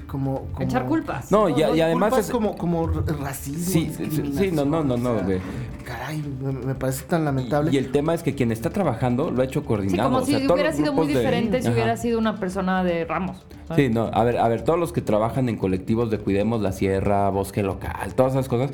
como, 0.07 0.47
como- 0.53 0.61
Echar 0.65 0.85
culpas. 0.85 1.31
No, 1.31 1.49
y, 1.49 1.59
y 1.59 1.63
además 1.81 2.09
culpas 2.11 2.25
es... 2.27 2.31
como, 2.31 2.55
como 2.57 2.87
racismo. 2.87 3.59
Sí, 3.65 3.91
sí, 3.95 4.07
sí, 4.11 4.33
sí, 4.37 4.51
no, 4.51 4.65
no, 4.65 4.83
no, 4.83 4.97
no, 4.97 5.11
o 5.13 5.25
sea. 5.25 5.39
Caray, 5.83 6.23
me, 6.41 6.51
me 6.51 6.75
parece 6.75 7.03
tan 7.05 7.25
lamentable. 7.25 7.71
Y, 7.71 7.75
y 7.75 7.77
el 7.77 7.91
tema 7.91 8.13
es 8.13 8.23
que 8.23 8.33
quien 8.35 8.51
está 8.51 8.69
trabajando 8.71 9.29
lo 9.31 9.41
ha 9.41 9.45
hecho 9.45 9.61
Sí, 9.61 9.65
coordinado. 9.67 10.09
como 10.09 10.21
o 10.23 10.25
sea, 10.25 10.39
si 10.39 10.47
hubiera 10.47 10.71
sido 10.73 10.93
muy 10.93 11.07
de- 11.07 11.19
diferente 11.19 11.61
si 11.61 11.67
Ajá. 11.67 11.75
hubiera 11.75 11.97
sido 11.97 12.17
una 12.19 12.39
persona 12.39 12.83
de 12.83 13.05
Ramos. 13.05 13.45
¿sabes? 13.67 13.85
Sí, 13.87 13.93
no, 13.93 14.09
a 14.13 14.23
ver, 14.23 14.37
a 14.37 14.47
ver, 14.47 14.63
todos 14.63 14.79
los 14.79 14.91
que 14.91 15.01
trabajan 15.01 15.47
en 15.49 15.57
colectivos 15.57 16.09
de 16.09 16.17
Cuidemos 16.19 16.61
la 16.61 16.71
Sierra, 16.71 17.29
Bosque 17.29 17.61
Local, 17.63 18.13
todas 18.15 18.33
esas 18.33 18.47
cosas, 18.47 18.71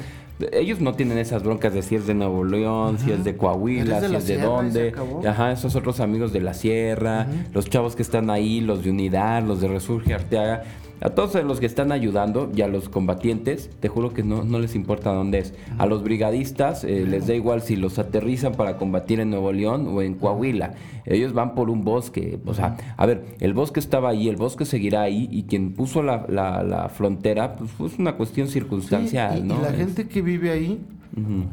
ellos 0.53 0.79
no 0.81 0.93
tienen 0.93 1.17
esas 1.17 1.43
broncas 1.43 1.73
de 1.73 1.81
si 1.83 1.95
es 1.95 2.07
de 2.07 2.13
Nuevo 2.13 2.43
León, 2.43 2.97
si 2.97 3.11
es 3.11 3.23
de 3.23 3.37
Coahuila, 3.37 3.99
de 4.01 4.07
si 4.09 4.15
es 4.15 4.27
de 4.27 4.37
dónde. 4.39 4.93
Ajá, 5.27 5.51
esos 5.51 5.75
otros 5.75 5.99
amigos 5.99 6.33
de 6.33 6.41
la 6.41 6.53
Sierra, 6.53 7.27
los 7.53 7.69
chavos 7.69 7.95
que 7.95 8.01
están 8.01 8.29
ahí, 8.29 8.59
los 8.61 8.83
de 8.83 8.89
Unidad, 8.89 9.43
los 9.43 9.61
de 9.61 9.67
Resurge 9.67 10.13
Arteaga. 10.13 10.63
A 11.01 11.09
todos 11.09 11.33
los 11.43 11.59
que 11.59 11.65
están 11.65 11.91
ayudando 11.91 12.51
y 12.55 12.61
a 12.61 12.67
los 12.67 12.87
combatientes, 12.87 13.69
te 13.79 13.87
juro 13.89 14.13
que 14.13 14.23
no, 14.23 14.43
no 14.43 14.59
les 14.59 14.75
importa 14.75 15.11
dónde 15.11 15.39
es. 15.39 15.53
A 15.79 15.87
los 15.87 16.03
brigadistas 16.03 16.83
eh, 16.83 17.05
les 17.07 17.25
da 17.25 17.33
igual 17.33 17.61
si 17.63 17.75
los 17.75 17.97
aterrizan 17.97 18.53
para 18.53 18.77
combatir 18.77 19.19
en 19.19 19.31
Nuevo 19.31 19.51
León 19.51 19.87
o 19.89 20.01
en 20.03 20.13
Coahuila. 20.13 20.73
Ellos 21.05 21.33
van 21.33 21.55
por 21.55 21.69
un 21.71 21.83
bosque. 21.83 22.39
O 22.45 22.53
sea, 22.53 22.77
a 22.97 23.05
ver, 23.07 23.25
el 23.39 23.53
bosque 23.53 23.79
estaba 23.79 24.09
ahí, 24.09 24.29
el 24.29 24.35
bosque 24.35 24.63
seguirá 24.63 25.01
ahí 25.01 25.27
y 25.31 25.43
quien 25.43 25.73
puso 25.73 26.03
la, 26.03 26.25
la- 26.29 26.61
la 26.63 26.87
frontera, 26.89 27.55
pues 27.55 27.71
fue 27.71 27.89
una 27.97 28.13
cuestión 28.15 28.47
circunstancial, 28.47 29.37
y, 29.37 29.41
y 29.41 29.43
¿no? 29.43 29.59
la 29.61 29.71
gente 29.73 30.07
que 30.07 30.21
vive 30.21 30.51
ahí, 30.51 30.79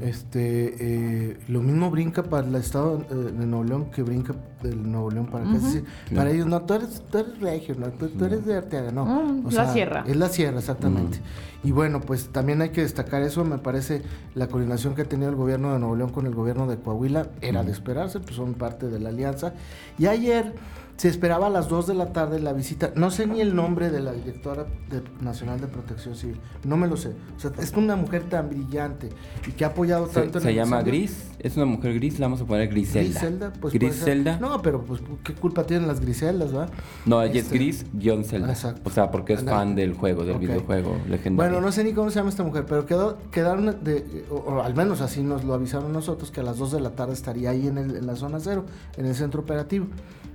Este, 0.01 0.77
eh, 0.79 1.37
lo 1.49 1.61
mismo 1.63 1.91
brinca 1.91 2.23
para 2.23 2.47
el 2.47 2.55
estado 2.55 3.05
eh, 3.11 3.15
de 3.15 3.47
Nuevo 3.47 3.65
León 3.65 3.91
que 3.91 4.03
brinca 4.03 4.33
del 4.63 4.91
Nuevo 4.91 5.11
León 5.11 5.27
para 5.27 5.45
acá. 5.45 5.57
Es 5.57 5.65
decir, 5.65 5.85
para 6.15 6.31
ellos, 6.31 6.47
no, 6.47 6.63
tú 6.63 6.75
eres, 6.75 7.03
tú 7.11 7.19
eres 7.19 7.41
regio, 7.41 7.75
no, 7.77 7.89
tú, 7.89 8.09
tú 8.09 8.25
eres 8.25 8.47
de 8.47 8.57
Arteaga, 8.57 8.93
no. 8.93 9.05
Mm, 9.05 9.51
la 9.51 9.73
sierra. 9.73 10.05
Es 10.07 10.17
la 10.17 10.29
sierra, 10.29 10.59
exactamente. 10.59 11.21
Y 11.65 11.73
bueno, 11.73 12.01
pues 12.01 12.29
también 12.29 12.63
hay 12.63 12.71
que 12.71 12.83
destacar 12.83 13.23
eso, 13.23 13.45
me 13.45 13.59
parece, 13.59 14.03
la 14.37 14.47
coordinación 14.47 14.95
que 14.95 15.03
ha 15.03 15.07
tenido 15.07 15.29
el 15.29 15.37
gobierno 15.37 15.73
de 15.73 15.81
Nuevo 15.81 15.97
León 15.97 16.11
con 16.11 16.27
el 16.27 16.35
gobierno 16.35 16.69
de 16.69 16.77
Coahuila 16.77 17.29
era 17.41 17.65
de 17.65 17.73
esperarse, 17.73 18.21
pues 18.21 18.37
son 18.37 18.55
parte 18.55 18.89
de 18.89 19.01
la 19.01 19.09
alianza. 19.09 19.55
Y 19.99 20.07
ayer 20.07 20.55
Se 20.99 21.07
esperaba 21.09 21.47
a 21.47 21.51
las 21.51 21.69
2 21.69 21.87
de 21.87 21.95
la 21.95 22.13
tarde 22.13 22.41
la 22.41 22.53
visita. 22.53 22.91
No 22.97 23.13
sé 23.13 23.29
ni 23.29 23.41
el 23.41 23.55
nombre 23.55 23.89
de 23.89 24.01
la 24.01 24.11
directora 24.13 24.67
de- 24.91 25.01
nacional 25.25 25.61
de 25.61 25.69
Protección 25.69 26.17
Civil. 26.17 26.41
No 26.65 26.77
me 26.77 26.89
lo 26.89 26.97
sé. 26.97 27.11
O 27.37 27.39
sea, 27.41 27.53
es 27.61 27.73
una 27.75 27.95
mujer 27.95 28.25
tan 28.25 28.49
brillante 28.51 29.09
y 29.47 29.53
que 29.53 29.65
ha 29.65 29.69
apoyado 29.69 30.09
Se, 30.09 30.15
tanto 30.15 30.39
en 30.39 30.43
se 30.43 30.51
el 30.51 30.57
llama. 30.57 30.83
Gris, 30.83 31.29
es 31.39 31.57
una 31.57 31.67
mujer 31.67 31.95
gris, 31.95 32.19
la 32.19 32.27
vamos 32.27 32.41
a 32.41 32.47
poner 32.47 32.67
Griselda. 32.69 33.11
Griselda, 33.21 33.53
pues. 33.61 33.75
Griselda. 33.75 34.39
No, 34.41 34.61
pero 34.61 34.83
pues 34.83 35.01
qué 35.23 35.35
culpa 35.35 35.63
tienen 35.65 35.87
las 35.87 36.01
Griseldas, 36.01 36.51
¿verdad? 36.51 36.71
No, 37.07 37.23
ella 37.23 37.31
es 37.39 37.45
Este, 37.45 37.55
Gris 37.55 37.87
guion 37.93 38.25
Zelda. 38.25 38.51
Exacto. 38.51 38.81
O 38.85 38.91
sea, 38.91 39.13
porque 39.13 39.35
es 39.35 39.45
fan 39.45 39.77
del 39.77 39.95
juego, 39.95 40.25
del 40.25 40.39
videojuego 40.39 40.97
legendario. 41.09 41.37
Bueno, 41.53 41.65
no 41.65 41.71
sé 41.71 41.85
ni 41.85 41.93
cómo 41.93 42.11
se 42.11 42.17
llama 42.17 42.31
esta 42.31 42.43
mujer, 42.43 42.67
pero 42.67 42.87
quedó, 42.87 43.19
quedaron, 43.31 43.85
de, 43.85 44.25
o, 44.31 44.35
o 44.35 44.63
al 44.63 44.75
menos 44.75 45.01
así 45.01 45.23
nos 45.23 45.45
lo 45.45 45.55
avisaron 45.55 45.93
nosotros, 45.93 46.33
que 46.33 46.41
a 46.41 46.43
las 46.43 46.59
2 46.59 46.73
de 46.73 46.81
la 46.81 46.91
tarde 46.97 47.13
estaría 47.13 47.51
ahí 47.51 47.69
en, 47.69 47.79
el- 47.79 47.95
en 47.95 48.05
la 48.09 48.17
zona 48.17 48.41
cero, 48.41 48.65
en 48.97 49.07
el 49.07 49.15
centro 49.15 49.43
operativo. 49.43 49.87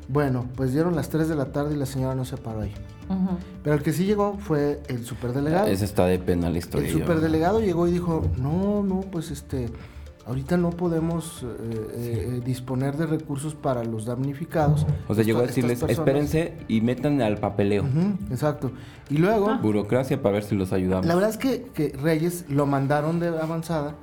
Bueno, 0.09 0.45
pues 0.55 0.73
dieron 0.73 0.95
las 0.95 1.09
3 1.09 1.29
de 1.29 1.35
la 1.35 1.51
tarde 1.51 1.75
y 1.75 1.77
la 1.77 1.85
señora 1.85 2.13
no 2.15 2.25
se 2.25 2.37
paró 2.37 2.61
ahí. 2.61 2.73
Pero 3.63 3.75
el 3.75 3.83
que 3.83 3.93
sí 3.93 4.05
llegó 4.05 4.37
fue 4.39 4.81
el 4.87 5.05
superdelegado. 5.05 5.67
Esa 5.67 5.85
está 5.85 6.05
de 6.05 6.19
pena 6.19 6.49
la 6.49 6.57
historia. 6.57 6.87
El 6.87 6.93
yo- 6.93 6.99
superdelegado 6.99 7.59
llegó 7.61 7.87
y 7.87 7.91
dijo, 7.91 8.23
no, 8.37 8.81
no, 8.83 9.01
pues 9.01 9.29
este, 9.31 9.69
ahorita 10.25 10.57
no 10.57 10.71
podemos 10.71 11.43
eh, 11.43 11.45
eh, 11.47 11.89
eh, 12.37 12.41
disponer 12.43 12.97
de 12.97 13.05
recursos 13.05 13.55
para 13.55 13.83
los 13.83 14.05
damnificados. 14.05 14.85
O 15.07 15.13
sea, 15.15 15.23
llegó 15.23 15.39
a 15.39 15.43
decirles, 15.43 15.79
personas- 15.79 15.97
espérense 15.99 16.53
y 16.67 16.81
metan 16.81 17.21
al 17.21 17.37
papeleo. 17.37 17.85
Exacto. 18.31 18.71
Y 19.09 19.17
luego, 19.17 19.49
Ah. 19.49 19.59
Burocracia 19.61 20.21
para 20.21 20.33
ver 20.35 20.43
si 20.43 20.55
los 20.55 20.71
ayudamos. 20.73 21.05
la 21.05 21.13
verdad 21.15 21.29
es 21.29 21.37
que, 21.37 21.63
que 21.73 21.89
Reyes 22.01 22.45
lo 22.49 22.65
mandaron 22.65 23.19
de 23.19 23.27
avanzada 23.27 23.95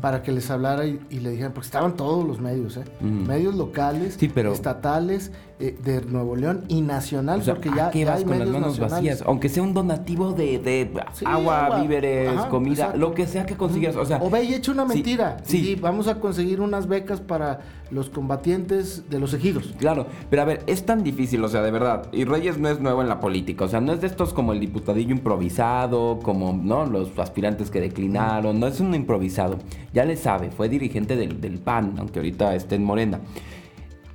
Para 0.00 0.22
que 0.22 0.30
les 0.32 0.48
hablara 0.50 0.86
y, 0.86 1.00
y 1.10 1.18
le 1.20 1.30
dijeran, 1.30 1.52
porque 1.52 1.66
estaban 1.66 1.96
todos 1.96 2.24
los 2.26 2.40
medios, 2.40 2.76
¿eh? 2.76 2.84
Medios 3.00 3.54
locales, 3.56 4.16
Sí, 4.18 4.28
pero- 4.28 4.52
estatales, 4.52 5.32
eh, 5.60 5.76
de 5.84 6.02
Nuevo 6.02 6.36
León 6.36 6.64
y 6.68 6.82
nacional, 6.82 7.40
O 7.40 7.42
sea, 7.42 7.54
porque 7.54 7.70
¿a 7.70 7.74
ya, 7.74 7.90
qué 7.90 8.00
ya 8.00 8.06
vas 8.10 8.18
hay 8.18 8.22
con 8.24 8.30
las 8.38 8.38
medios 8.46 8.52
manos 8.54 8.78
nacionales. 8.78 8.92
vacías? 9.10 9.22
Aunque 9.28 9.48
sea 9.48 9.64
un 9.64 9.74
donativo 9.74 10.32
de, 10.32 10.58
de 10.60 10.88
Sí, 11.14 11.24
agua, 11.26 11.66
agua. 11.66 11.80
víveres, 11.82 12.28
Ajá, 12.28 12.48
comida, 12.48 12.74
exacto. 12.84 12.98
lo 12.98 13.14
que 13.14 13.26
sea 13.26 13.44
que 13.46 13.56
consiguieras. 13.56 13.96
O 13.96 14.04
sea, 14.04 14.18
O 14.22 14.30
ve 14.30 14.44
y 14.44 14.54
echa 14.54 14.70
una 14.70 14.84
mentira. 14.84 15.38
sí. 15.42 15.70
y 15.70 15.74
vamos 15.74 16.06
a 16.06 16.20
conseguir 16.20 16.60
unas 16.60 16.86
becas 16.86 17.20
para 17.20 17.60
los 17.90 18.08
combatientes 18.10 19.08
de 19.10 19.18
los 19.18 19.32
ejidos. 19.34 19.74
Claro, 19.78 20.06
pero 20.30 20.42
a 20.42 20.44
ver, 20.44 20.62
es 20.68 20.84
tan 20.86 21.02
difícil, 21.02 21.42
o 21.42 21.48
sea, 21.48 21.62
de 21.62 21.70
verdad. 21.72 22.06
Y 22.12 22.24
Reyes 22.24 22.58
no 22.58 22.68
es 22.68 22.78
nuevo 22.80 23.00
en 23.02 23.08
la 23.08 23.18
política, 23.18 23.64
o 23.64 23.68
sea, 23.68 23.80
no 23.80 23.92
es 23.92 24.00
de 24.00 24.06
estos 24.06 24.32
como 24.32 24.52
el 24.52 24.60
diputadillo 24.60 25.10
improvisado, 25.12 26.20
como, 26.22 26.52
¿no? 26.52 26.86
Los 26.86 27.18
aspirantes 27.18 27.70
que 27.70 27.80
declinaron, 27.80 28.60
no 28.60 28.66
es 28.68 28.78
un 28.78 28.94
improvisado. 28.94 29.47
Ya 29.92 30.04
le 30.04 30.16
sabe, 30.16 30.50
fue 30.50 30.68
dirigente 30.68 31.16
del, 31.16 31.40
del 31.40 31.58
PAN, 31.58 31.94
aunque 31.98 32.18
ahorita 32.18 32.54
esté 32.54 32.74
en 32.74 32.84
Morena. 32.84 33.20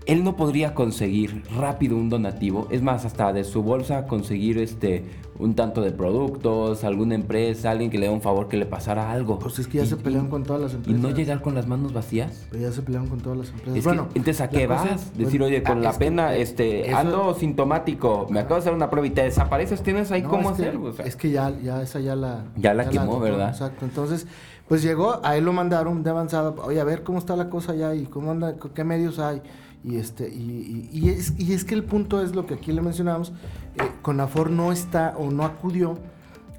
Él 0.05 0.23
no 0.23 0.35
podría 0.35 0.73
conseguir 0.73 1.43
rápido 1.57 1.95
un 1.95 2.09
donativo, 2.09 2.67
es 2.71 2.81
más, 2.81 3.05
hasta 3.05 3.31
de 3.31 3.43
su 3.43 3.63
bolsa 3.63 4.05
conseguir 4.05 4.57
este 4.57 5.05
un 5.39 5.55
tanto 5.55 5.81
de 5.81 5.91
productos, 5.91 6.83
alguna 6.83 7.15
empresa, 7.15 7.71
alguien 7.71 7.89
que 7.89 7.97
le 7.97 8.05
dé 8.07 8.13
un 8.13 8.21
favor 8.21 8.47
que 8.47 8.55
le 8.55 8.67
pasara 8.67 9.11
algo. 9.11 9.39
Pues 9.39 9.57
es 9.57 9.67
que 9.67 9.79
ya 9.79 9.83
Y- 9.83 9.87
se 9.87 9.97
pelean 9.97 10.27
y- 10.27 10.29
con 10.29 10.43
todas 10.43 10.61
las 10.61 10.73
Y 10.73 10.75
empresas. 10.75 11.01
no 11.01 11.09
llegar 11.09 11.41
con 11.41 11.55
las 11.55 11.67
manos 11.67 11.91
vacías. 11.91 12.45
Pero 12.51 12.61
ya 12.61 12.71
se 12.71 12.81
pelean 12.83 13.07
con 13.07 13.19
todas 13.19 13.39
las 13.39 13.49
empresas. 13.49 13.75
Es 13.77 13.83
bueno, 13.83 14.09
que, 14.09 14.19
entonces, 14.19 14.41
¿a 14.41 14.49
qué 14.49 14.67
vas? 14.67 14.85
es- 14.85 15.17
Decir, 15.17 15.39
bueno, 15.41 15.45
oye, 15.55 15.63
con 15.63 15.79
ah, 15.79 15.81
la 15.81 15.89
es 15.89 15.97
que, 15.97 16.05
pena, 16.05 16.35
eh, 16.35 16.41
este, 16.43 16.87
eso- 16.89 16.97
ando 16.97 17.33
sintomático, 17.33 18.27
me 18.29 18.41
acabo 18.41 18.55
de 18.55 18.59
hacer 18.61 18.73
una 18.73 18.89
prueba 18.91 19.07
y 19.07 19.09
te 19.09 19.23
desapareces, 19.23 19.81
tienes 19.81 20.11
ahí 20.11 20.21
No, 20.21 20.29
cómo 20.29 20.49
que- 20.55 20.61
hacer. 20.63 20.77
O 20.77 20.93
sea, 20.93 21.05
es 21.05 21.15
que 21.15 21.31
ya, 21.31 21.49
ya 21.61 21.81
esa 21.81 21.99
ya 21.99 22.15
la... 22.15 22.45
Ya 22.55 22.73
la 22.75 22.87
quemó, 22.89 23.19
¿verdad? 23.19 23.49
Exacto. 23.49 23.85
Entonces, 23.85 24.27
pues 24.67 24.83
llegó, 24.83 25.19
a 25.23 25.35
él 25.35 25.45
lo 25.45 25.53
mandaron 25.53 26.03
de 26.03 26.11
avanzada. 26.11 26.51
Oye, 26.63 26.79
a 26.79 26.83
ver 26.83 27.01
cómo 27.03 27.17
está 27.17 27.35
la 27.35 27.49
cosa 27.49 27.71
allá 27.71 27.95
y 27.95 28.05
cómo 28.05 28.31
anda, 28.31 28.55
qué 28.73 28.83
medios 28.83 29.17
hay. 29.17 29.41
Y 29.83 29.97
este 29.97 30.29
y, 30.29 30.89
y- 30.93 30.97
y 30.97 31.09
es, 31.09 31.33
y 31.37 31.53
es 31.53 31.65
que 31.65 31.75
el 31.75 31.83
punto 31.83 32.21
es 32.21 32.35
lo 32.35 32.45
que 32.45 32.53
aquí 32.53 32.71
le 32.71 32.81
mencionamos. 32.81 33.31
Eh, 33.75 33.81
Conafor 34.01 34.49
no 34.49 34.71
está 34.71 35.15
o 35.17 35.29
no 35.31 35.43
acudió 35.43 35.97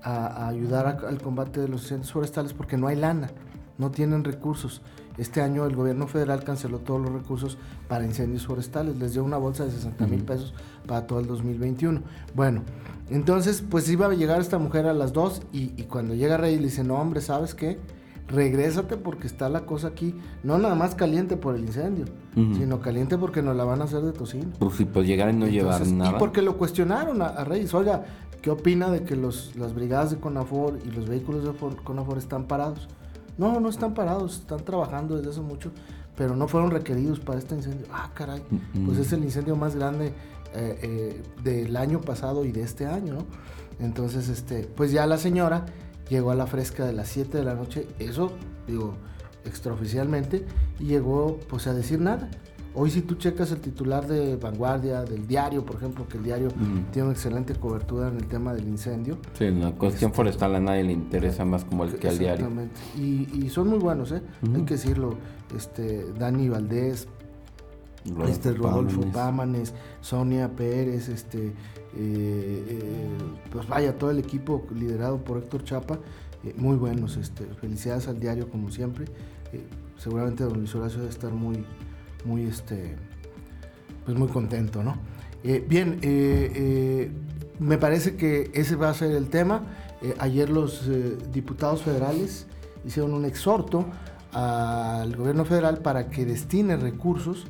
a, 0.02 0.26
a 0.26 0.48
ayudar 0.48 0.86
a- 0.86 1.08
al 1.08 1.20
combate 1.22 1.60
de 1.60 1.68
los 1.68 1.82
incendios 1.82 2.12
forestales 2.12 2.52
porque 2.52 2.76
no 2.76 2.86
hay 2.88 2.96
lana, 2.96 3.30
no 3.78 3.90
tienen 3.90 4.24
recursos. 4.24 4.82
Este 5.16 5.40
año 5.40 5.64
el 5.64 5.76
gobierno 5.76 6.08
federal 6.08 6.42
canceló 6.42 6.80
todos 6.80 7.00
los 7.00 7.12
recursos 7.12 7.56
para 7.88 8.04
incendios 8.04 8.46
forestales, 8.46 8.96
les 8.96 9.12
dio 9.12 9.22
una 9.24 9.36
bolsa 9.38 9.64
de 9.64 9.70
60 9.70 10.06
mil 10.08 10.24
pesos 10.24 10.52
para 10.86 11.06
todo 11.06 11.20
el 11.20 11.26
2021. 11.28 12.02
Bueno, 12.34 12.62
entonces 13.10 13.62
pues 13.62 13.88
iba 13.88 14.06
a 14.06 14.14
llegar 14.14 14.40
esta 14.40 14.58
mujer 14.58 14.86
a 14.86 14.92
las 14.92 15.12
2 15.12 15.42
y, 15.52 15.72
y 15.80 15.84
cuando 15.84 16.14
llega 16.14 16.36
Rey 16.36 16.56
le 16.56 16.64
dice, 16.64 16.82
no 16.82 16.96
hombre, 16.96 17.20
¿sabes 17.20 17.54
qué? 17.54 17.78
Regrésate 18.28 18.96
porque 18.96 19.26
está 19.26 19.48
la 19.50 19.66
cosa 19.66 19.88
aquí, 19.88 20.14
no 20.42 20.56
nada 20.58 20.74
más 20.74 20.94
caliente 20.94 21.36
por 21.36 21.54
el 21.56 21.62
incendio, 21.64 22.06
Ujú. 22.34 22.54
sino 22.54 22.80
caliente 22.80 23.18
porque 23.18 23.42
nos 23.42 23.54
la 23.54 23.64
van 23.64 23.82
a 23.82 23.84
hacer 23.84 24.00
de 24.00 24.12
tocino. 24.12 24.46
pues 24.58 24.76
si 24.76 24.86
pues 24.86 25.06
llegar 25.06 25.28
y 25.30 25.36
no 25.36 25.46
llevar 25.46 25.74
Entonces, 25.74 25.94
nada. 25.94 26.12
Y 26.12 26.18
porque 26.18 26.40
lo 26.40 26.56
cuestionaron 26.56 27.20
a, 27.20 27.26
a 27.26 27.44
Reyes. 27.44 27.74
Oiga, 27.74 28.04
¿qué 28.40 28.50
opina 28.50 28.90
de 28.90 29.02
que 29.04 29.14
los, 29.14 29.54
las 29.56 29.74
brigadas 29.74 30.10
de 30.10 30.16
CONAFOR 30.16 30.78
y 30.86 30.90
los 30.90 31.06
vehículos 31.06 31.44
de 31.44 31.52
For- 31.52 31.76
CONAFOR 31.84 32.16
están 32.16 32.44
parados? 32.44 32.88
No, 33.36 33.60
no 33.60 33.68
están 33.68 33.92
parados, 33.94 34.38
están 34.40 34.64
trabajando 34.64 35.16
desde 35.16 35.30
hace 35.30 35.40
mucho, 35.42 35.70
pero 36.16 36.34
no 36.34 36.48
fueron 36.48 36.70
requeridos 36.70 37.20
para 37.20 37.38
este 37.38 37.54
incendio. 37.54 37.86
Ah, 37.92 38.10
caray, 38.14 38.42
Mm, 38.74 38.86
pues 38.86 38.98
mm. 38.98 39.02
es 39.02 39.12
el 39.12 39.24
incendio 39.24 39.54
más 39.56 39.76
grande 39.76 40.14
eh, 40.54 40.78
eh, 40.82 41.22
del 41.42 41.76
año 41.76 42.00
pasado 42.00 42.44
y 42.46 42.52
de 42.52 42.62
este 42.62 42.86
año, 42.86 43.14
¿no? 43.14 43.26
Entonces, 43.80 44.28
este, 44.28 44.60
pues 44.74 44.92
ya 44.92 45.04
la 45.04 45.18
señora 45.18 45.66
llegó 46.08 46.30
a 46.30 46.34
la 46.34 46.46
fresca 46.46 46.84
de 46.86 46.92
las 46.92 47.08
7 47.08 47.38
de 47.38 47.44
la 47.44 47.54
noche, 47.54 47.86
eso, 47.98 48.32
digo, 48.66 48.94
extraoficialmente, 49.44 50.44
y 50.78 50.84
llegó 50.84 51.38
pues 51.48 51.66
a 51.66 51.74
decir 51.74 52.00
nada. 52.00 52.30
Hoy 52.76 52.90
si 52.90 53.02
tú 53.02 53.14
checas 53.14 53.52
el 53.52 53.60
titular 53.60 54.08
de 54.08 54.34
Vanguardia, 54.34 55.02
del 55.04 55.28
diario, 55.28 55.64
por 55.64 55.76
ejemplo, 55.76 56.08
que 56.08 56.18
el 56.18 56.24
diario 56.24 56.48
Ujú. 56.48 56.82
tiene 56.90 57.04
una 57.06 57.12
excelente 57.12 57.54
cobertura 57.54 58.08
en 58.08 58.16
el 58.16 58.26
tema 58.26 58.52
del 58.52 58.66
incendio. 58.66 59.16
Sí, 59.38 59.48
la 59.50 59.70
cuestión 59.70 60.10
Este- 60.10 60.16
forestal 60.16 60.56
a 60.56 60.60
nadie 60.60 60.82
le 60.82 60.92
interesa 60.92 61.44
más 61.44 61.64
como 61.64 61.84
el 61.84 61.94
que 61.94 62.08
al 62.08 62.18
diario. 62.18 62.46
Exactamente. 62.46 62.80
Y, 62.98 63.28
y 63.44 63.48
son 63.48 63.68
muy 63.68 63.78
buenos, 63.78 64.10
¿eh? 64.10 64.22
Hay 64.52 64.62
que 64.62 64.74
decirlo. 64.74 65.14
Este, 65.54 66.04
Dani 66.18 66.48
Valdés, 66.48 67.06
Rodolfo 68.06 68.32
este 68.32 68.52
Rodolfo 68.52 69.00
Pámanes. 69.00 69.14
Pámanes, 69.14 69.74
Sonia 70.00 70.48
Pérez, 70.54 71.08
este, 71.08 71.46
eh, 71.46 71.52
eh, 71.96 73.08
pues 73.50 73.66
vaya, 73.66 73.96
todo 73.96 74.10
el 74.10 74.18
equipo 74.18 74.66
liderado 74.74 75.18
por 75.24 75.38
Héctor 75.38 75.64
Chapa, 75.64 75.98
eh, 76.44 76.54
muy 76.56 76.76
buenos, 76.76 77.16
este, 77.16 77.46
felicidades 77.60 78.08
al 78.08 78.20
diario 78.20 78.50
como 78.50 78.70
siempre, 78.70 79.06
seguramente 79.96 80.44
don 80.44 80.58
Luis 80.58 80.74
Horacio 80.74 80.98
debe 80.98 81.10
estar 81.10 81.32
muy, 81.32 81.64
muy, 82.24 82.44
este, 82.44 82.96
pues 84.04 84.18
muy 84.18 84.28
contento, 84.28 84.82
¿no? 84.82 84.98
Bien, 85.68 86.00
me 87.60 87.78
parece 87.78 88.16
que 88.16 88.50
ese 88.54 88.76
va 88.76 88.88
a 88.88 88.94
ser 88.94 89.12
el 89.12 89.28
tema. 89.28 89.62
Ayer 90.18 90.48
los 90.48 90.90
diputados 91.32 91.82
federales 91.82 92.46
hicieron 92.84 93.12
un 93.14 93.24
exhorto 93.24 93.86
al 94.34 95.14
gobierno 95.14 95.44
federal 95.44 95.78
para 95.78 96.10
que 96.10 96.26
destine 96.26 96.76
recursos 96.76 97.46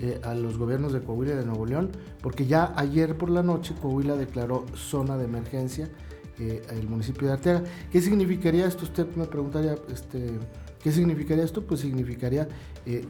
eh, 0.00 0.20
a 0.24 0.34
los 0.34 0.58
gobiernos 0.58 0.92
de 0.92 1.00
Coahuila 1.00 1.34
y 1.34 1.36
de 1.36 1.46
Nuevo 1.46 1.64
León, 1.64 1.90
porque 2.20 2.46
ya 2.46 2.72
ayer 2.76 3.16
por 3.16 3.30
la 3.30 3.42
noche 3.42 3.74
Coahuila 3.80 4.16
declaró 4.16 4.66
zona 4.74 5.16
de 5.16 5.24
emergencia 5.24 5.88
eh, 6.40 6.62
el 6.70 6.88
municipio 6.88 7.28
de 7.28 7.34
Arteaga. 7.34 7.62
¿Qué 7.92 8.00
significaría 8.00 8.66
esto? 8.66 8.82
Usted 8.84 9.06
me 9.14 9.24
preguntaría, 9.26 9.76
este, 9.92 10.32
¿qué 10.82 10.90
significaría 10.90 11.44
esto? 11.44 11.62
Pues 11.62 11.78
significaría 11.78 12.48
eh, 12.86 13.04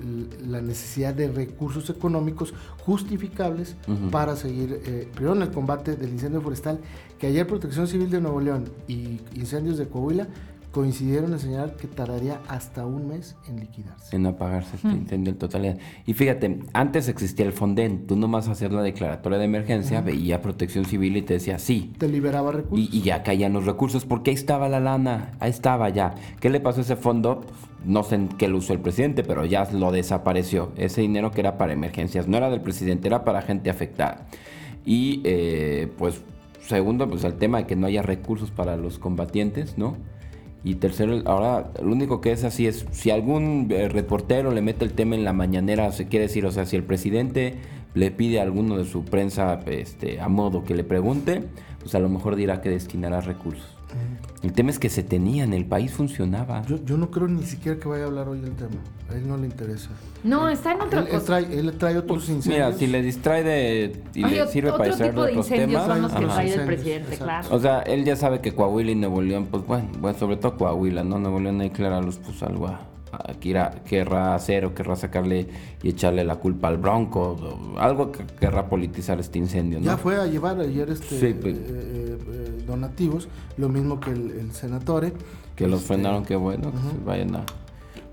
la 0.47 0.61
necesidad 0.61 1.15
de 1.15 1.29
recursos 1.29 1.89
económicos 1.89 2.53
justificables 2.85 3.77
para 4.11 4.37
seguir, 4.37 4.79
eh, 4.85 5.09
primero 5.15 5.35
en 5.35 5.41
el 5.41 5.51
combate 5.51 5.97
del 5.97 6.11
incendio 6.11 6.43
forestal, 6.43 6.81
que 7.19 7.29
ayer 7.29 7.47
Protección 7.47 7.89
Civil 7.89 8.11
de 8.11 8.21
Nuevo 8.21 8.43
León 8.43 8.65
y 8.89 9.19
Incendios 9.35 9.79
de 9.79 9.89
Coahuila 9.89 10.29
coincidieron 10.75 11.33
en 11.33 11.39
señalar 11.39 11.77
que 11.77 11.87
tardaría 11.87 12.41
hasta 12.49 12.85
un 12.85 13.07
mes 13.07 13.37
en 13.49 13.61
liquidarse. 13.61 14.15
En 14.15 14.27
apagarse 14.27 14.75
este 14.75 14.89
incendio 14.89 15.33
en 15.33 15.39
totalidad. 15.39 15.79
Y 16.05 16.15
fíjate, 16.15 16.63
antes 16.73 17.07
existía 17.07 17.47
el 17.47 17.53
Fonden. 17.53 18.09
Tú 18.09 18.17
nomás 18.17 18.49
hacías 18.49 18.73
la 18.73 18.83
declaratoria 18.83 19.39
de 19.39 19.45
emergencia, 19.45 20.01
veía 20.01 20.43
protección 20.43 20.85
civil 20.85 21.17
y 21.17 21.23
te 21.23 21.35
decía 21.35 21.61
sí. 21.61 21.93
Te 21.97 22.09
liberaba 22.09 22.51
recursos. 22.51 22.93
Y, 22.93 22.99
y 22.99 23.03
ya 23.03 23.23
caían 23.23 23.53
los 23.53 23.67
recursos, 23.67 24.05
porque 24.05 24.33
ahí 24.33 24.35
estaba 24.35 24.69
la 24.69 24.81
lana, 24.81 25.37
ahí 25.39 25.51
estaba 25.51 25.89
ya. 25.91 26.17
¿Qué 26.41 26.51
le 26.51 26.59
pasó 26.59 26.81
a 26.81 26.83
ese 26.83 26.97
fondo? 26.97 27.45
No 27.85 28.03
sé 28.03 28.17
en 28.17 28.27
qué 28.27 28.49
lo 28.49 28.59
usó 28.59 28.73
el 28.73 28.81
presidente, 28.81 29.23
pero 29.23 29.45
ya 29.45 29.71
lo 29.71 29.93
desapareció. 29.93 30.73
Ese 30.77 31.03
dinero 31.03 31.31
que 31.31 31.41
era 31.41 31.57
para 31.57 31.73
emergencias, 31.73 32.27
no 32.27 32.37
era 32.37 32.51
del 32.51 32.63
presidente, 32.63 33.07
era 33.07 33.25
para 33.25 33.43
gente 33.43 33.71
afectada. 33.71 34.27
Y 34.85 35.21
eh, 35.23 35.93
pues, 35.97 36.21
segundo, 36.63 37.09
pues 37.09 37.23
el 37.23 37.35
tema 37.35 37.59
de 37.59 37.67
que 37.69 37.77
no 37.77 37.87
haya 37.87 38.03
recursos 38.03 38.51
para 38.51 38.77
los 38.77 38.99
combatientes, 38.99 39.79
¿no? 39.79 39.97
Y 40.65 40.77
tercero, 40.77 41.23
ahora 41.27 41.71
lo 41.83 41.93
único 41.93 42.23
que 42.23 42.33
es 42.33 42.43
así 42.43 42.67
es, 42.67 42.87
si 42.91 43.11
algún 43.11 43.69
eh, 43.71 43.89
reportero 43.91 44.51
le 44.51 44.63
mete 44.63 44.87
el 44.87 44.95
tema 44.95 45.15
en 45.15 45.23
la 45.23 45.35
mañanera, 45.35 45.93
se 45.93 46.09
quiere 46.09 46.27
decir, 46.27 46.47
o 46.47 46.51
sea, 46.51 46.65
si 46.65 46.75
el 46.75 46.85
presidente 46.85 47.57
le 47.93 48.11
pide 48.11 48.41
a 48.41 48.43
alguno 48.43 48.79
de 48.79 48.87
su 48.87 49.05
prensa 49.05 49.61
este, 49.67 50.21
a 50.21 50.29
modo 50.29 50.65
que 50.65 50.75
le 50.75 50.83
pregunte, 50.83 51.45
pues 51.81 51.95
a 51.95 51.99
lo 51.99 52.09
mejor 52.09 52.35
dirá 52.35 52.63
que 52.63 52.71
destinará 52.71 53.21
recursos. 53.21 53.77
El 54.43 54.53
tema 54.53 54.71
es 54.71 54.79
que 54.79 54.91
se 54.91 55.03
tenían, 55.03 55.55
el 55.55 55.65
país 55.65 55.93
funcionaba. 55.93 56.63
Yo, 56.67 56.77
yo 56.85 56.99
no 56.99 57.11
creo 57.11 57.27
ni 57.29 57.43
siquiera 57.45 57.79
que 57.81 57.89
vaya 57.89 58.05
a 58.05 58.07
hablar 58.09 58.29
hoy 58.29 58.41
del 58.41 58.53
tema. 58.53 58.77
A 59.11 59.15
él 59.15 59.27
no 59.27 59.37
le 59.39 59.47
interesa. 59.47 59.89
No, 60.23 60.49
está 60.49 60.73
en 60.73 60.83
otra 60.83 61.01
Él, 61.01 61.07
él 61.07 61.13
cosa. 61.13 61.27
trae, 61.27 61.59
él 61.59 61.73
trae 61.79 61.97
otros 61.99 62.29
incendios. 62.29 62.67
Mira, 62.67 62.73
si 62.79 62.87
le 62.87 63.01
distrae 63.03 63.43
de 63.43 64.03
y 64.15 64.23
le 64.23 64.47
sirve 64.49 64.73
para 64.73 64.85
tipo 64.91 65.03
de 65.05 65.11
otros 65.11 65.37
incendios 65.47 65.83
temas. 65.83 65.87
son 65.87 66.03
los 66.03 66.13
que 66.13 66.27
trae 66.27 66.55
el 66.55 66.67
presidente, 66.67 67.15
exacto. 67.15 67.25
claro. 67.25 67.49
O 67.57 67.61
sea, 67.61 67.81
él 67.83 68.05
ya 68.05 68.17
sabe 68.17 68.41
que 68.41 68.53
Coahuila 68.55 68.91
y 68.91 68.95
Nuevo 68.97 69.23
León, 69.23 69.49
pues 69.51 69.67
bueno, 69.67 69.89
bueno 69.99 70.19
sobre 70.19 70.37
todo 70.37 70.57
Coahuila, 70.57 71.05
¿no? 71.05 71.19
Nuevo 71.19 71.41
León 71.41 71.61
ahí 71.63 71.71
Clara 71.71 72.01
Luz, 72.03 72.19
pues 72.25 72.43
algo 72.43 72.67
a- 72.69 72.81
a- 73.17 73.35
que 73.41 73.51
irá- 73.51 73.83
querrá 73.85 74.35
hacer 74.35 74.65
o 74.65 74.75
querrá 74.75 74.97
sacarle 74.97 75.49
y 75.83 75.89
echarle 75.91 76.25
la 76.25 76.37
culpa 76.37 76.69
al 76.69 76.79
Bronco, 76.79 77.37
o 77.75 77.79
algo 77.79 78.13
que 78.13 78.25
querrá 78.41 78.69
politizar 78.69 79.21
este 79.21 79.39
incendio, 79.39 79.79
¿no? 79.81 79.87
Ya 79.87 79.97
fue 79.97 80.17
a 80.21 80.27
llevar 80.27 80.59
ayer 80.61 80.91
este 80.91 81.19
Sí, 81.19 81.35
pues. 81.41 81.55
eh, 81.57 81.61
eh, 81.69 82.19
eh, 82.33 82.65
donativos, 82.67 83.29
lo 83.57 83.69
mismo 83.69 84.01
que 84.01 84.11
el, 84.11 84.31
el 84.33 84.53
senatore. 84.53 85.13
Que 85.57 85.67
los 85.69 85.83
Este, 85.83 85.95
frenaron, 85.95 86.25
qué 86.25 86.37
bueno, 86.37 86.71
que 86.73 86.79
se 86.79 87.05
vayan 87.05 87.37
a... 87.37 87.45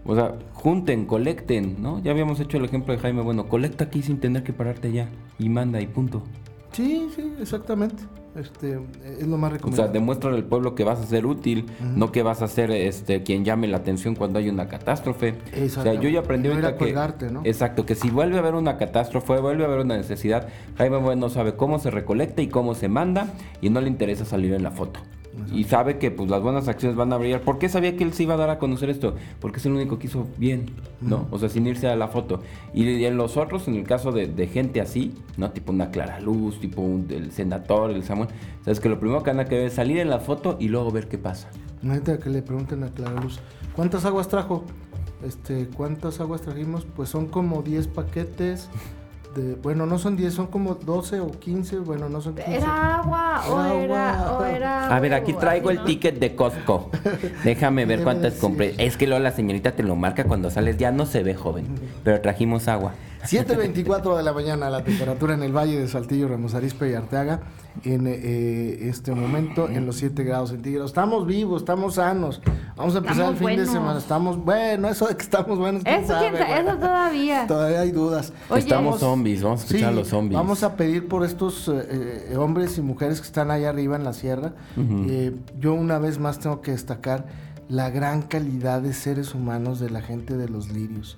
O 0.03 0.15
sea, 0.15 0.35
junten, 0.53 1.05
colecten, 1.05 1.77
¿no? 1.79 1.99
Ya 2.01 2.11
habíamos 2.11 2.39
hecho 2.39 2.57
el 2.57 2.65
ejemplo 2.65 2.93
de 2.93 2.99
Jaime, 2.99 3.21
bueno, 3.21 3.47
colecta 3.47 3.83
aquí 3.85 4.01
sin 4.01 4.19
tener 4.19 4.43
que 4.43 4.51
pararte 4.51 4.91
ya 4.91 5.09
y 5.37 5.47
manda 5.49 5.79
y 5.79 5.85
punto. 5.87 6.23
Sí, 6.71 7.07
sí, 7.15 7.33
exactamente. 7.39 8.03
Este, 8.35 8.79
es 9.19 9.27
lo 9.27 9.37
más 9.37 9.49
O 9.49 9.51
sea, 9.51 9.57
recomendable. 9.57 9.93
demuéstrale 9.93 10.37
al 10.37 10.45
pueblo 10.45 10.73
que 10.73 10.83
vas 10.85 10.99
a 10.99 11.05
ser 11.05 11.25
útil, 11.25 11.65
no 11.95 12.11
que 12.11 12.23
vas 12.23 12.41
a 12.41 12.47
ser 12.47 12.71
este 12.71 13.23
quien 13.23 13.43
llame 13.43 13.67
la 13.67 13.77
atención 13.77 14.15
cuando 14.15 14.39
hay 14.39 14.47
una 14.49 14.67
catástrofe. 14.69 15.35
O 15.65 15.69
sea, 15.69 15.93
yo 15.95 16.07
ya 16.07 16.21
aprendí 16.21 16.47
No 16.47 16.55
ahorita 16.55 16.73
que 16.77 16.85
colgarte, 16.85 17.29
¿no? 17.29 17.41
exacto, 17.43 17.85
que 17.85 17.95
si 17.95 18.09
vuelve 18.09 18.37
a 18.37 18.39
haber 18.39 18.55
una 18.55 18.77
catástrofe, 18.77 19.39
vuelve 19.39 19.63
a 19.63 19.67
haber 19.67 19.79
una 19.79 19.97
necesidad, 19.97 20.47
Jaime 20.77 20.97
Bueno 20.97 21.29
sabe 21.29 21.55
cómo 21.55 21.77
se 21.79 21.91
recolecta 21.91 22.41
y 22.41 22.47
cómo 22.47 22.73
se 22.73 22.87
manda 22.87 23.27
y 23.61 23.69
no 23.69 23.81
le 23.81 23.87
interesa 23.89 24.23
salir 24.23 24.53
en 24.53 24.63
la 24.63 24.71
foto. 24.71 25.01
Y 25.53 25.63
sabe 25.63 25.97
que 25.97 26.11
pues 26.11 26.29
las 26.29 26.41
buenas 26.41 26.67
acciones 26.67 26.97
van 26.97 27.13
a 27.13 27.17
brillar. 27.17 27.41
¿Por 27.41 27.57
qué 27.57 27.69
sabía 27.69 27.95
que 27.95 28.03
él 28.03 28.13
se 28.13 28.23
iba 28.23 28.33
a 28.33 28.37
dar 28.37 28.49
a 28.49 28.59
conocer 28.59 28.89
esto? 28.89 29.15
Porque 29.39 29.59
es 29.59 29.65
el 29.65 29.71
único 29.73 29.97
que 29.97 30.07
hizo 30.07 30.27
bien, 30.37 30.65
¿no? 30.99 31.27
O 31.31 31.39
sea, 31.39 31.47
sin 31.49 31.65
irse 31.67 31.87
a 31.87 31.95
la 31.95 32.09
foto. 32.09 32.41
Y 32.73 33.05
en 33.05 33.17
los 33.17 33.37
otros, 33.37 33.67
en 33.67 33.75
el 33.75 33.83
caso 33.83 34.11
de, 34.11 34.27
de 34.27 34.47
gente 34.47 34.81
así, 34.81 35.13
¿no? 35.37 35.51
Tipo 35.51 35.71
una 35.71 35.89
Clara 35.89 36.19
Luz, 36.19 36.59
tipo 36.59 36.81
un, 36.81 37.07
el 37.09 37.31
senador, 37.31 37.91
el 37.91 38.03
Samuel. 38.03 38.29
Sabes 38.63 38.79
que 38.79 38.89
lo 38.89 38.99
primero 38.99 39.23
que 39.23 39.29
van 39.29 39.39
a 39.39 39.45
querer 39.45 39.67
es 39.67 39.73
salir 39.73 39.97
en 39.97 40.09
la 40.09 40.19
foto 40.19 40.57
y 40.59 40.67
luego 40.67 40.91
ver 40.91 41.07
qué 41.07 41.17
pasa. 41.17 41.49
Imagínate 41.81 42.19
que 42.19 42.29
le 42.29 42.41
pregunten 42.41 42.83
a 42.83 42.89
Clara 42.89 43.21
Luz, 43.21 43.39
¿cuántas 43.75 44.05
aguas 44.05 44.27
trajo? 44.27 44.65
Este, 45.25 45.67
¿cuántas 45.67 46.19
aguas 46.19 46.41
trajimos? 46.41 46.85
Pues 46.95 47.09
son 47.09 47.27
como 47.27 47.61
10 47.61 47.87
paquetes 47.87 48.69
de, 49.35 49.55
bueno, 49.55 49.85
no 49.85 49.97
son 49.97 50.17
10, 50.17 50.33
son 50.33 50.47
como 50.47 50.75
12 50.75 51.19
o 51.21 51.31
15, 51.31 51.79
bueno, 51.79 52.09
no 52.09 52.21
son 52.21 52.35
15. 52.35 52.55
Era 52.55 52.97
agua 52.97 53.41
o 53.49 53.61
Era 53.63 53.83
era, 53.83 54.19
agua. 54.19 54.37
o 54.39 54.45
era 54.45 54.95
A 54.95 54.99
ver, 54.99 55.13
aquí 55.13 55.33
traigo 55.33 55.69
el 55.69 55.77
¿no? 55.77 55.83
ticket 55.85 56.19
de 56.19 56.35
Costco. 56.35 56.89
Déjame 57.43 57.85
ver 57.85 58.03
cuántas 58.03 58.35
compré. 58.35 58.73
Es 58.77 58.97
que 58.97 59.07
luego 59.07 59.23
la 59.23 59.31
señorita 59.31 59.71
te 59.71 59.83
lo 59.83 59.95
marca 59.95 60.25
cuando 60.25 60.49
sales. 60.49 60.77
Ya 60.77 60.91
no 60.91 61.05
se 61.05 61.23
ve 61.23 61.35
joven, 61.35 61.67
pero 62.03 62.19
trajimos 62.21 62.67
agua. 62.67 62.93
7.24 63.23 64.17
de 64.17 64.23
la 64.23 64.33
mañana 64.33 64.69
la 64.69 64.83
temperatura 64.83 65.33
en 65.33 65.43
el 65.43 65.55
Valle 65.55 65.79
de 65.79 65.87
Saltillo, 65.87 66.27
Ramos 66.27 66.53
Arizpe 66.53 66.89
y 66.89 66.93
Arteaga 66.93 67.41
en 67.83 68.05
eh, 68.07 68.89
este 68.89 69.13
momento 69.13 69.69
en 69.69 69.85
los 69.85 69.97
7 69.97 70.23
grados 70.23 70.49
centígrados. 70.49 70.91
Estamos 70.91 71.25
vivos, 71.25 71.61
estamos 71.61 71.95
sanos. 71.95 72.41
Vamos 72.75 72.95
a 72.95 72.97
empezar 72.97 73.17
Estamos 73.17 73.41
el 73.41 73.47
fin 73.47 73.57
de 73.57 73.65
semana. 73.65 73.99
Estamos, 73.99 74.37
bueno, 74.37 74.89
eso 74.89 75.07
de 75.07 75.15
que 75.15 75.21
estamos 75.21 75.57
buenos. 75.57 75.83
Eso, 75.85 76.15
quién 76.19 76.35
sabe, 76.35 76.61
eso 76.61 76.77
todavía. 76.77 77.47
Todavía 77.47 77.81
hay 77.81 77.91
dudas. 77.91 78.33
Oye, 78.49 78.61
Estamos 78.61 78.99
zombies, 78.99 79.43
vamos 79.43 79.61
a 79.61 79.65
escuchar 79.65 79.89
a 79.89 79.91
los 79.91 80.07
zombies. 80.07 80.37
Vamos 80.37 80.63
a 80.63 80.75
pedir 80.75 81.07
por 81.07 81.23
estos 81.23 81.67
eh, 81.67 82.29
eh, 82.31 82.37
hombres 82.37 82.77
y 82.77 82.81
mujeres 82.81 83.21
que 83.21 83.27
están 83.27 83.51
allá 83.51 83.69
arriba 83.69 83.95
en 83.95 84.03
la 84.03 84.13
sierra. 84.13 84.53
Eh, 84.77 85.35
yo 85.59 85.73
una 85.73 85.99
vez 85.99 86.19
más 86.19 86.39
tengo 86.39 86.61
que 86.61 86.71
destacar 86.71 87.25
la 87.69 87.89
gran 87.89 88.21
calidad 88.23 88.81
de 88.81 88.93
seres 88.93 89.33
humanos 89.33 89.79
de 89.79 89.89
la 89.89 90.01
gente 90.01 90.37
de 90.37 90.49
los 90.49 90.69
lirios. 90.69 91.17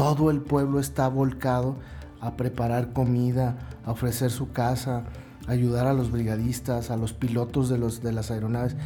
Todo 0.00 0.30
el 0.30 0.40
pueblo 0.40 0.80
está 0.80 1.08
volcado 1.08 1.76
a 2.22 2.34
preparar 2.34 2.94
comida, 2.94 3.58
a 3.84 3.90
ofrecer 3.90 4.30
su 4.30 4.50
casa, 4.50 5.04
a 5.46 5.52
ayudar 5.52 5.86
a 5.86 5.92
los 5.92 6.10
brigadistas, 6.10 6.90
a 6.90 6.96
los 6.96 7.12
pilotos 7.12 7.68
de, 7.68 8.10
las 8.10 8.30
aeronaves. 8.30 8.76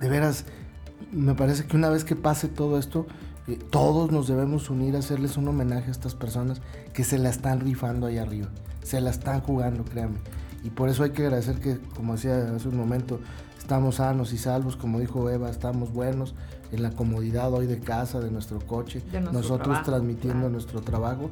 De 0.00 0.08
veras, 0.08 0.46
me 1.12 1.36
parece 1.36 1.66
que 1.66 1.76
una 1.76 1.88
vez 1.88 2.02
que 2.02 2.16
pase 2.16 2.48
todo 2.48 2.80
esto, 2.80 3.06
eh, 3.46 3.60
todos 3.70 4.10
nos 4.10 4.26
debemos 4.26 4.70
unir 4.70 4.96
a 4.96 4.98
hacerles 4.98 5.36
un 5.36 5.46
homenaje 5.46 5.86
a 5.86 5.92
estas 5.92 6.16
personas 6.16 6.60
que 6.94 7.04
se 7.04 7.18
la 7.18 7.28
están 7.28 7.60
rifando 7.60 8.08
ahí 8.08 8.18
arriba. 8.18 8.48
Se 8.82 9.00
la 9.00 9.10
están 9.10 9.42
jugando, 9.42 9.84
créanme. 9.84 10.18
Y 10.64 10.70
por 10.70 10.88
eso 10.88 11.04
hay 11.04 11.10
que 11.10 11.22
agradecer 11.26 11.60
que, 11.60 11.78
como 11.94 12.14
decía 12.14 12.56
hace 12.56 12.66
un 12.66 12.76
momento, 12.76 13.20
estamos 13.70 13.94
sanos 13.94 14.32
y 14.32 14.38
salvos, 14.38 14.74
como 14.74 14.98
dijo 14.98 15.30
Eva, 15.30 15.48
estamos 15.48 15.92
buenos 15.92 16.34
en 16.72 16.82
la 16.82 16.90
comodidad 16.90 17.52
hoy 17.52 17.68
de 17.68 17.78
casa, 17.78 18.18
de 18.18 18.28
nuestro 18.28 18.58
coche, 18.58 19.00
De 19.12 19.20
nuestro 19.20 19.32
nosotros 19.32 19.66
trabajo, 19.68 19.84
transmitiendo 19.84 20.38
claro. 20.38 20.50
nuestro 20.50 20.80
trabajo 20.80 21.30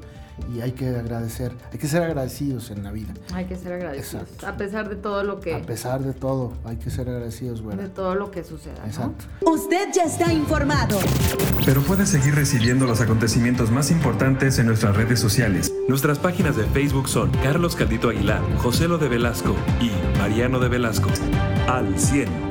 y 0.55 0.61
hay 0.61 0.71
que 0.71 0.89
agradecer, 0.89 1.51
hay 1.73 1.79
que 1.81 1.89
ser 1.89 2.05
agradecidos 2.05 2.71
en 2.71 2.85
la 2.85 2.93
vida. 2.93 3.13
Hay 3.35 3.47
que 3.47 3.57
ser 3.57 3.73
agradecidos. 3.73 4.23
Exacto. 4.23 4.47
A 4.47 4.57
pesar 4.57 4.89
de 4.89 4.95
todo 4.95 5.25
lo 5.25 5.41
que 5.41 5.53
A 5.53 5.63
pesar 5.63 6.01
de 6.01 6.13
todo, 6.13 6.53
hay 6.65 6.77
que 6.77 6.91
ser 6.91 7.09
agradecidos, 7.09 7.61
güey. 7.61 7.77
de 7.77 7.89
todo 7.89 8.15
lo 8.15 8.31
que 8.31 8.45
suceda, 8.45 8.79
¿no? 8.83 8.87
Exacto. 8.87 9.25
Usted 9.45 9.89
ya 9.93 10.05
está 10.05 10.33
informado. 10.33 10.97
Pero 11.67 11.83
puede 11.83 12.07
seguir 12.07 12.37
recibiendo 12.37 12.87
los 12.87 13.01
acontecimientos 13.01 13.73
más 13.73 13.91
importantes 13.91 14.61
en 14.61 14.67
nuestras 14.67 14.97
redes 14.97 15.19
sociales. 15.19 15.75
Nuestras 15.89 16.21
páginas 16.21 16.57
de 16.57 16.67
Facebook 16.67 17.09
son 17.09 17.33
Carlos 17.43 17.75
Caldito 17.75 18.11
Aguilar, 18.11 18.43
José 18.59 18.87
Lo 18.87 18.99
de 18.99 19.09
Velasco 19.09 19.57
y 19.81 19.91
Mariano 20.21 20.61
de 20.61 20.69
Velasco. 20.69 21.09
Al 21.69 21.99
100. 21.99 22.48